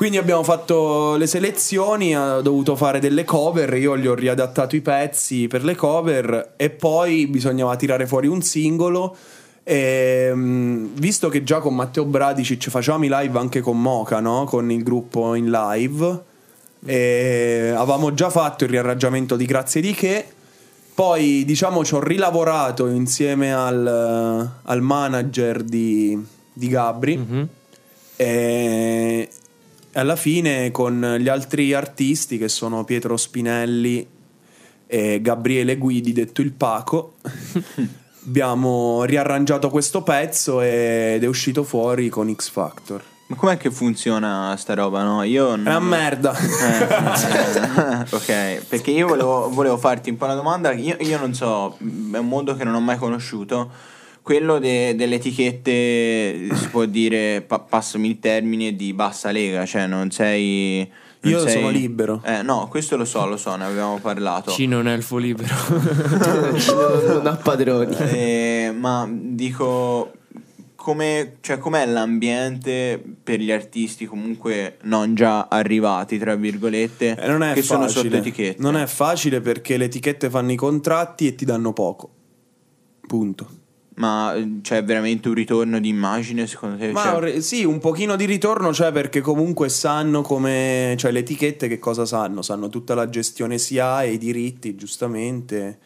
Quindi 0.00 0.16
abbiamo 0.16 0.42
fatto 0.42 1.16
le 1.16 1.26
selezioni, 1.26 2.16
ha 2.16 2.40
dovuto 2.40 2.74
fare 2.74 3.00
delle 3.00 3.24
cover, 3.24 3.74
io 3.74 3.98
gli 3.98 4.06
ho 4.06 4.14
riadattato 4.14 4.74
i 4.74 4.80
pezzi 4.80 5.46
per 5.46 5.62
le 5.62 5.74
cover 5.74 6.54
e 6.56 6.70
poi 6.70 7.26
bisognava 7.26 7.76
tirare 7.76 8.06
fuori 8.06 8.26
un 8.26 8.40
singolo. 8.40 9.14
E, 9.62 10.32
mh, 10.34 10.94
visto 10.94 11.28
che 11.28 11.44
già 11.44 11.58
con 11.58 11.74
Matteo 11.74 12.06
Bradicic 12.06 12.70
facevamo 12.70 13.04
i 13.04 13.10
live 13.12 13.38
anche 13.38 13.60
con 13.60 13.78
Moca, 13.78 14.20
no? 14.20 14.44
con 14.44 14.70
il 14.70 14.82
gruppo 14.82 15.34
in 15.34 15.50
live, 15.50 16.22
e 16.86 17.74
avevamo 17.76 18.14
già 18.14 18.30
fatto 18.30 18.64
il 18.64 18.70
riarrangiamento 18.70 19.36
di 19.36 19.44
Grazie 19.44 19.82
di 19.82 19.92
che. 19.92 20.24
Poi, 20.94 21.44
diciamo, 21.44 21.84
ci 21.84 21.94
ho 21.94 22.02
rilavorato 22.02 22.86
insieme 22.86 23.52
al, 23.52 24.50
al 24.62 24.80
manager 24.80 25.62
di, 25.62 26.18
di 26.54 26.68
Gabri. 26.68 27.48
E 28.16 29.28
alla 29.92 30.16
fine, 30.16 30.70
con 30.70 31.16
gli 31.18 31.28
altri 31.28 31.72
artisti 31.72 32.38
che 32.38 32.48
sono 32.48 32.84
Pietro 32.84 33.16
Spinelli 33.16 34.06
e 34.86 35.20
Gabriele 35.20 35.76
Guidi, 35.76 36.12
detto 36.12 36.40
il 36.40 36.52
Paco, 36.52 37.14
abbiamo 38.26 39.04
riarrangiato 39.04 39.70
questo 39.70 40.02
pezzo 40.02 40.60
ed 40.60 41.22
è 41.22 41.26
uscito 41.26 41.62
fuori 41.62 42.08
con 42.08 42.32
X 42.34 42.50
Factor. 42.50 43.02
Ma 43.30 43.36
com'è 43.36 43.56
che 43.56 43.70
funziona 43.70 44.56
sta 44.56 44.74
roba, 44.74 45.04
no? 45.04 45.22
Io 45.22 45.54
non... 45.54 45.66
È 45.68 45.70
una 45.70 45.78
merda. 45.78 46.36
Eh, 46.36 48.06
ok, 48.10 48.64
perché 48.66 48.90
io 48.90 49.06
volevo, 49.06 49.48
volevo 49.50 49.78
farti 49.78 50.10
un 50.10 50.16
po' 50.16 50.24
una 50.24 50.34
domanda. 50.34 50.72
Io, 50.72 50.96
io 50.98 51.16
non 51.16 51.32
so, 51.32 51.76
è 51.78 52.16
un 52.16 52.26
mondo 52.26 52.56
che 52.56 52.64
non 52.64 52.74
ho 52.74 52.80
mai 52.80 52.96
conosciuto. 52.98 53.70
Quello 54.22 54.58
de- 54.58 54.94
delle 54.94 55.16
etichette, 55.16 56.48
si 56.54 56.68
può 56.70 56.84
dire, 56.84 57.42
pa- 57.46 57.58
passami 57.58 58.08
il 58.10 58.18
termine, 58.20 58.76
di 58.76 58.92
bassa 58.92 59.30
lega, 59.30 59.64
cioè 59.66 59.86
non 59.86 60.10
sei. 60.10 60.88
non 61.22 61.32
Io 61.32 61.40
sei- 61.40 61.52
sono 61.54 61.70
libero. 61.70 62.22
Eh, 62.24 62.42
no, 62.42 62.68
questo 62.68 62.96
lo 62.96 63.04
so, 63.04 63.26
lo 63.26 63.36
so, 63.36 63.54
ne 63.56 63.64
avevamo 63.64 63.98
parlato. 63.98 64.50
Cino 64.52 64.76
è 64.76 64.80
un 64.80 64.88
elfo 64.88 65.16
libero. 65.16 65.54
non, 66.74 67.04
non 67.06 67.26
ha 67.26 67.36
padroni. 67.36 67.96
Eh, 67.96 68.72
ma 68.78 69.08
dico 69.10 70.12
come, 70.76 71.36
cioè, 71.40 71.58
com'è 71.58 71.84
l'ambiente 71.86 73.02
per 73.22 73.38
gli 73.40 73.50
artisti 73.52 74.06
comunque 74.06 74.78
non 74.82 75.14
già 75.14 75.48
arrivati, 75.48 76.16
tra 76.18 76.34
virgolette, 76.36 77.16
Eh, 77.20 77.26
non 77.26 77.42
è 77.42 77.52
che 77.52 77.60
sono 77.62 77.82
facile. 77.82 78.02
sotto 78.04 78.16
etichette? 78.16 78.62
Non 78.62 78.76
è 78.76 78.86
facile 78.86 79.40
perché 79.42 79.76
le 79.76 79.84
etichette 79.86 80.30
fanno 80.30 80.52
i 80.52 80.56
contratti 80.56 81.26
e 81.26 81.34
ti 81.34 81.44
danno 81.44 81.72
poco. 81.74 82.10
Punto. 83.06 83.48
Ma 84.00 84.34
c'è 84.62 84.82
veramente 84.82 85.28
un 85.28 85.34
ritorno 85.34 85.78
di 85.78 85.88
immagine 85.88 86.46
secondo 86.46 86.78
te? 86.78 86.90
Ma 86.92 87.02
Cioè, 87.02 87.40
sì, 87.40 87.64
un 87.64 87.78
pochino 87.78 88.16
di 88.16 88.24
ritorno 88.24 88.70
c'è 88.70 88.90
perché 88.92 89.20
comunque 89.20 89.68
sanno 89.68 90.22
come. 90.22 90.94
cioè 90.98 91.10
le 91.10 91.18
etichette 91.18 91.68
che 91.68 91.78
cosa 91.78 92.06
sanno? 92.06 92.40
Sanno 92.42 92.68
tutta 92.70 92.94
la 92.94 93.08
gestione 93.08 93.58
SIA 93.58 94.02
e 94.04 94.12
i 94.12 94.18
diritti, 94.18 94.74
giustamente. 94.74 95.78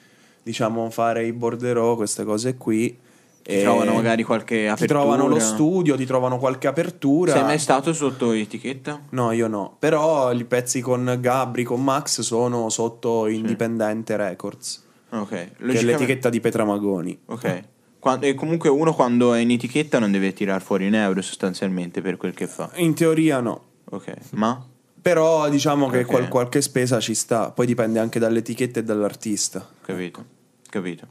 Diciamo 0.44 0.90
fare 0.90 1.24
i 1.26 1.32
borderò, 1.32 1.96
queste 1.96 2.22
cose 2.24 2.56
qui. 2.56 2.96
ti 3.42 3.50
E 3.50 3.62
trovano 3.62 3.94
magari 3.94 4.22
qualche 4.22 4.56
Ti 4.62 4.66
apertura? 4.68 5.00
trovano 5.00 5.26
lo 5.26 5.38
studio, 5.40 5.96
ti 5.96 6.06
trovano 6.06 6.38
qualche 6.38 6.66
apertura. 6.68 7.32
Sei 7.32 7.42
mai 7.42 7.58
stato 7.58 7.92
sotto 7.92 8.30
etichetta? 8.32 9.02
No, 9.10 9.32
io 9.32 9.48
no. 9.48 9.76
Però 9.78 10.32
i 10.32 10.44
pezzi 10.44 10.80
con 10.80 11.18
Gabri, 11.20 11.64
con 11.64 11.82
Max 11.82 12.20
sono 12.20 12.68
sotto 12.70 13.26
Indipendente 13.26 14.16
Records, 14.16 14.84
Ok. 15.10 15.28
che 15.28 15.34
è 15.42 15.48
logicamente- 15.58 15.84
l'etichetta 15.84 16.28
di 16.30 16.40
Petra 16.40 16.64
Magoni. 16.64 17.18
Ok. 17.26 17.64
Qua- 18.04 18.18
e 18.20 18.34
comunque 18.34 18.68
uno 18.68 18.92
quando 18.92 19.32
è 19.32 19.38
in 19.40 19.50
etichetta 19.50 19.98
non 19.98 20.12
deve 20.12 20.34
tirar 20.34 20.60
fuori 20.60 20.86
un 20.86 20.92
euro 20.94 21.22
sostanzialmente 21.22 22.02
per 22.02 22.18
quel 22.18 22.34
che 22.34 22.46
fa. 22.46 22.70
In 22.74 22.92
teoria 22.92 23.40
no. 23.40 23.62
Ok. 23.88 24.12
Ma? 24.32 24.62
Però 25.00 25.48
diciamo 25.48 25.88
che 25.88 26.00
Ok. 26.00 26.04
qual- 26.06 26.28
qualche 26.28 26.60
spesa 26.60 27.00
ci 27.00 27.14
sta, 27.14 27.50
poi 27.50 27.64
dipende 27.64 27.98
anche 27.98 28.18
dall'etichetta 28.18 28.80
e 28.80 28.82
dall'artista. 28.82 29.66
Capito. 29.82 30.22
Capito. 30.68 31.06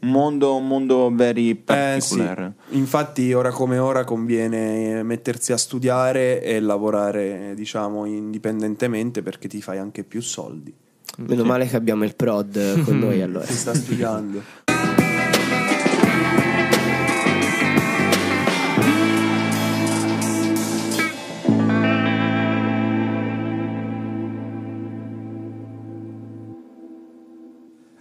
Un 0.00 0.10
mondo, 0.10 0.58
mondo 0.58 1.10
very 1.14 1.48
Eh 1.50 1.54
sì, 2.00 2.16
particular. 2.18 2.52
infatti 2.72 3.32
ora 3.32 3.50
come 3.50 3.78
ora 3.78 4.04
conviene 4.04 5.02
mettersi 5.02 5.52
a 5.52 5.56
studiare 5.56 6.42
e 6.42 6.60
lavorare, 6.60 7.54
diciamo, 7.56 8.04
indipendentemente 8.04 9.22
perché 9.22 9.48
ti 9.48 9.62
fai 9.62 9.78
anche 9.78 10.04
più 10.04 10.20
soldi. 10.20 10.74
Meno 11.16 11.44
male 11.44 11.66
che 11.66 11.76
abbiamo 11.76 12.04
il 12.04 12.14
prod 12.16 12.82
con 12.84 12.98
noi 12.98 13.22
allora. 13.22 13.46
Si 13.46 13.54
sta 13.56 13.72
studiando. 13.72 14.42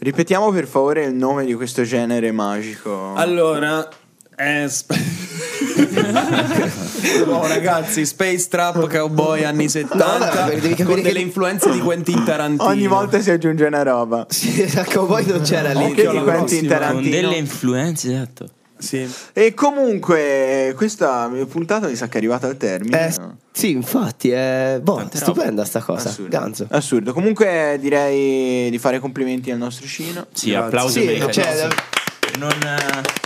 Ripetiamo 0.04 0.52
per 0.52 0.68
favore 0.68 1.06
il 1.06 1.14
nome 1.14 1.46
di 1.46 1.54
questo 1.54 1.84
genere 1.84 2.32
magico. 2.34 3.14
Allora, 3.16 3.88
sp- 4.68 4.94
Oh, 7.28 7.48
ragazzi, 7.48 8.06
Space 8.06 8.48
Trap 8.50 8.88
Cowboy 8.90 9.44
anni 9.44 9.70
70 9.70 10.06
No, 10.06 10.18
no, 10.26 10.30
con 10.86 10.96
che- 10.96 11.02
delle 11.02 11.20
influenze 11.22 11.72
di 11.72 11.80
Quentin 11.80 12.24
Tarantino. 12.26 12.70
Ogni 12.70 12.88
volta 12.88 13.22
si 13.22 13.32
aggiunge 13.32 13.64
una 13.66 13.82
roba. 13.84 14.26
Sì, 14.30 14.70
a 14.76 14.84
Cowboy 14.92 15.26
non 15.26 15.42
c'era 15.42 15.72
lì. 15.72 15.94
Di 15.94 16.02
alla 16.02 16.22
Quentin 16.22 16.34
prossima. 16.48 16.60
Con 16.60 16.68
Tarantino. 16.80 17.16
delle 17.16 17.36
influenze, 17.38 18.14
esatto. 18.14 18.48
Sì. 18.84 19.10
E 19.34 19.54
comunque 19.54 20.74
questa 20.76 21.32
puntata 21.50 21.88
mi 21.88 21.96
sa 21.96 22.08
che 22.08 22.16
è 22.16 22.18
arrivata 22.18 22.48
al 22.48 22.58
termine. 22.58 23.08
Eh, 23.08 23.20
no? 23.20 23.38
sì, 23.52 23.72
infatti, 23.72 24.30
è 24.32 24.80
boh, 24.82 25.10
stupenda 25.14 25.64
sta 25.66 25.82
cosa. 25.82 26.10
Assurdo. 26.10 26.38
Ganzo. 26.38 26.68
Assurdo. 26.70 27.14
Comunque 27.14 27.78
direi 27.80 28.70
di 28.70 28.78
fare 28.78 29.00
complimenti 29.00 29.52
al 29.52 29.58
nostro 29.58 29.88
Cino. 29.88 30.28
Sì, 30.34 30.50
Grazie. 30.50 30.66
applausi 30.66 31.00
Sì, 31.00 31.18
per 31.18 31.34
cioè, 31.34 31.68
non 32.38 32.52
eh, 32.52 33.23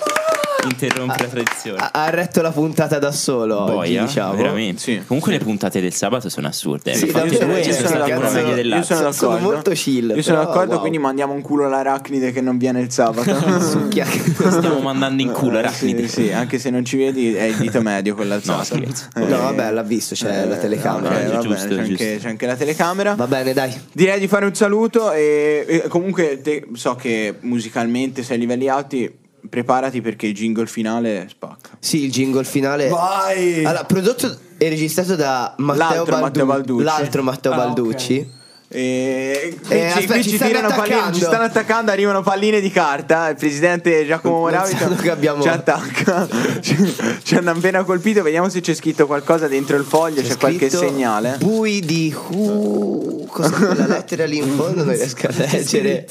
interrompere 0.70 1.24
la 1.24 1.30
tradizione. 1.30 1.80
Ha, 1.80 1.90
ha 1.94 2.10
retto 2.10 2.42
la 2.42 2.52
puntata 2.52 3.00
da 3.00 3.12
solo 3.12 3.62
oggi, 3.62 3.72
Boia, 3.74 4.04
diciamo. 4.04 4.36
veramente. 4.36 4.82
Sì. 4.82 5.02
Comunque 5.06 5.32
le 5.32 5.40
puntate 5.40 5.82
del 5.82 5.94
sabato 5.94 6.30
sono 6.30 6.48
assurde. 6.48 6.94
Sì, 6.94 7.06
ho 7.06 7.08
fatte 7.08 7.38
davvero, 7.38 7.56
e 7.58 7.66
io 7.66 7.74
sono 7.74 7.88
sono 7.88 8.00
d'accordo. 8.06 8.40
Io 8.40 8.84
sono 8.84 9.12
Sono 9.12 9.32
d'accordo. 9.32 9.40
molto 9.54 9.72
chill, 9.72 10.14
Io 10.16 10.22
sono 10.22 10.38
però, 10.38 10.50
d'accordo, 10.50 10.72
wow. 10.74 10.80
quindi 10.80 10.98
mandiamo 11.00 11.34
un 11.34 11.42
culo 11.42 11.66
all'arachnide 11.66 12.32
che 12.32 12.42
non 12.42 12.58
viene 12.58 12.82
il 12.82 12.92
sabato. 12.92 13.34
Succhia. 13.62 14.06
Stiamo 14.06 14.80
mandando 14.80 15.22
in 15.22 15.32
culo 15.32 15.58
Eh, 15.58 15.60
Arachnide. 15.60 16.08
Sì, 16.08 16.24
sì, 16.24 16.32
anche 16.32 16.60
se 16.60 16.70
non 16.70 16.84
ci 16.86 16.98
vedi 16.98 17.34
è 17.36 17.44
il 17.44 17.56
dito 17.56 17.82
medio 17.82 18.16
con 18.16 18.28
l'alzato. 18.28 18.76
No, 18.76 18.82
scherzo. 18.84 19.08
Eh, 19.16 19.26
No, 19.26 19.38
vabbè, 19.38 19.72
l'ha 19.72 19.84
visto, 19.84 20.16
c'è 20.16 20.46
la 20.46 20.56
telecamera. 20.58 21.20
eh, 21.20 21.24
No, 21.26 21.32
vabbè, 21.34 21.48
giusto, 21.48 21.68
c'è. 21.76 21.80
Anche, 21.82 22.18
c'è 22.20 22.28
anche 22.30 22.46
la 22.46 22.56
telecamera. 22.56 23.16
Va 23.16 23.28
bene, 23.28 23.54
dai. 23.54 23.74
Direi 23.92 24.20
di 24.20 24.28
fare 24.28 24.46
un 24.46 24.54
saluto 24.56 25.12
e, 25.12 25.66
e 25.68 25.88
comunque 25.88 26.42
te- 26.42 26.68
so 26.74 26.96
che 26.96 27.36
musicalmente 27.42 28.24
sei 28.24 28.38
a 28.38 28.40
livelli 28.40 28.68
alti, 28.68 29.12
preparati 29.50 30.02
perché 30.02 30.28
il 30.28 30.34
jingle 30.34 30.68
finale 30.68 31.28
spacca. 31.30 31.72
Sì, 31.80 32.04
il 32.06 32.12
jingle 32.12 32.44
finale. 32.44 32.88
Vai! 32.88 33.64
Allora, 33.66 33.84
prodotto 33.86 34.38
e 34.58 34.70
registrato 34.70 35.16
da 35.16 35.54
Matteo, 35.58 35.78
L'altro 35.84 36.04
Baldu- 36.04 36.22
Matteo 36.22 36.46
Balducci. 36.46 36.84
L'altro 36.84 37.24
Matteo 37.24 37.52
Ah, 37.52 37.56
Balducci. 37.56 38.36
E 38.70 39.58
qui, 39.66 39.76
Eh, 39.78 39.80
ci, 39.80 39.86
aspetta, 39.98 40.14
qui 40.16 40.24
ci 40.24 40.30
ci 40.32 40.36
stanno 40.36 40.52
tirano 40.52 40.76
palline, 40.76 41.14
ci 41.14 41.22
stanno 41.22 41.44
attaccando, 41.46 41.90
arrivano 41.92 42.22
palline 42.22 42.60
di 42.60 42.70
carta. 42.70 43.30
Il 43.30 43.38
presidente 43.38 44.06
Giacomo 44.06 44.50
sanno 44.66 44.96
che 44.98 45.10
abbiamo- 45.10 45.42
ci 45.42 45.48
attacca. 45.48 46.28
ci, 46.60 46.76
ci 47.24 47.36
hanno 47.36 47.52
appena 47.52 47.84
colpito. 47.86 48.22
Vediamo 48.24 48.50
se 48.50 48.60
c'è 48.60 48.74
scritto 48.74 49.06
qualcosa 49.08 49.48
dentro 49.48 49.78
il 49.78 49.86
foglio. 49.86 50.22
C'è, 50.22 50.36
qualche 50.36 50.68
scritto 50.70 50.84
segnale. 50.86 51.38
Bui 51.40 51.80
di 51.80 52.14
Hu. 52.32 53.26
Cosa 53.30 53.52
quella 53.52 53.88
lettera 53.88 54.26
lì 54.26 54.38
in 54.40 54.50
fondo? 54.54 54.84
Non 54.84 54.94
riesco 54.94 55.28
a 55.28 55.32
leggere. 55.38 56.06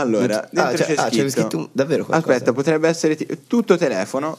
Allora, 0.00 0.48
Ah, 0.54 0.76
cioè- 0.76 0.86
c'è 0.86 0.94
ah, 0.96 1.08
c'è 1.08 1.28
scritto, 1.28 1.56
un- 1.56 1.68
davvero 1.72 2.04
qualcosa? 2.04 2.32
Aspetta, 2.34 2.52
potrebbe 2.52 2.88
essere 2.88 3.16
ti- 3.16 3.26
tutto 3.46 3.76
telefono 3.76 4.36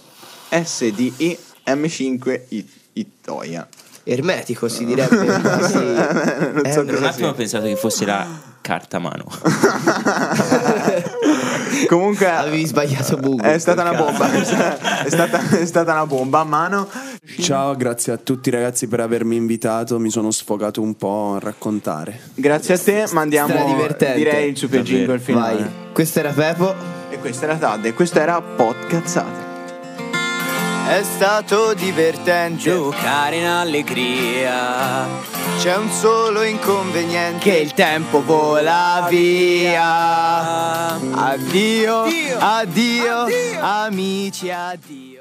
SDI 0.49 1.37
M5 1.65 2.41
I- 2.49 2.67
Itoia. 2.93 3.67
Ermetico 4.03 4.67
si 4.69 4.85
direbbe. 4.85 5.25
ma 5.37 5.67
sì. 5.67 5.73
Non 5.75 6.61
Eh, 6.63 6.71
so 6.71 6.85
Per 6.85 6.97
un 6.97 7.03
attimo 7.03 7.27
ho 7.29 7.33
pensato 7.33 7.65
che 7.65 7.75
fosse 7.75 8.05
la 8.05 8.25
carta 8.61 8.99
mano. 8.99 9.25
Comunque 11.87 12.27
Avevi 12.29 12.65
sbagliato 12.65 13.17
Bugo. 13.17 13.43
è 13.43 13.57
stata 13.57 13.81
una 13.81 13.93
bomba. 13.93 14.31
è, 15.03 15.09
stata, 15.09 15.41
è 15.59 15.65
stata 15.65 15.91
una 15.93 16.05
bomba 16.05 16.39
a 16.39 16.43
mano. 16.43 16.87
Ciao, 17.39 17.75
grazie 17.75 18.13
a 18.13 18.17
tutti 18.17 18.49
ragazzi 18.49 18.87
per 18.87 19.01
avermi 19.01 19.35
invitato. 19.35 19.99
Mi 19.99 20.09
sono 20.09 20.31
sfogato 20.31 20.81
un 20.81 20.95
po' 20.95 21.33
a 21.35 21.39
raccontare. 21.39 22.19
Grazie 22.33 22.75
a 22.75 22.79
te, 22.79 23.05
mandiamo 23.11 23.53
direi 24.15 24.49
il 24.49 24.57
super 24.57 24.81
Davvero. 24.81 24.97
jingle 24.97 25.19
finale. 25.19 25.59
Vai. 25.59 25.69
Questo 25.93 26.19
era 26.19 26.31
Pepo. 26.31 26.73
E 27.09 27.19
questa 27.19 27.45
era 27.45 27.55
Tad 27.55 27.85
e 27.85 27.93
questo 27.93 28.19
era 28.19 28.41
Podcazzate. 28.41 29.45
È 30.89 31.03
stato 31.03 31.73
divertente 31.73 32.61
giocare 32.61 33.37
in 33.37 33.45
allegria. 33.45 35.05
C'è 35.57 35.75
un 35.75 35.89
solo 35.89 36.43
inconveniente 36.43 37.39
che 37.49 37.57
il 37.57 37.73
tempo 37.73 38.23
vola 38.23 39.05
via. 39.09 40.93
Addio, 40.95 42.03
addio, 42.39 43.25
amici, 43.59 44.49
addio. 44.49 45.16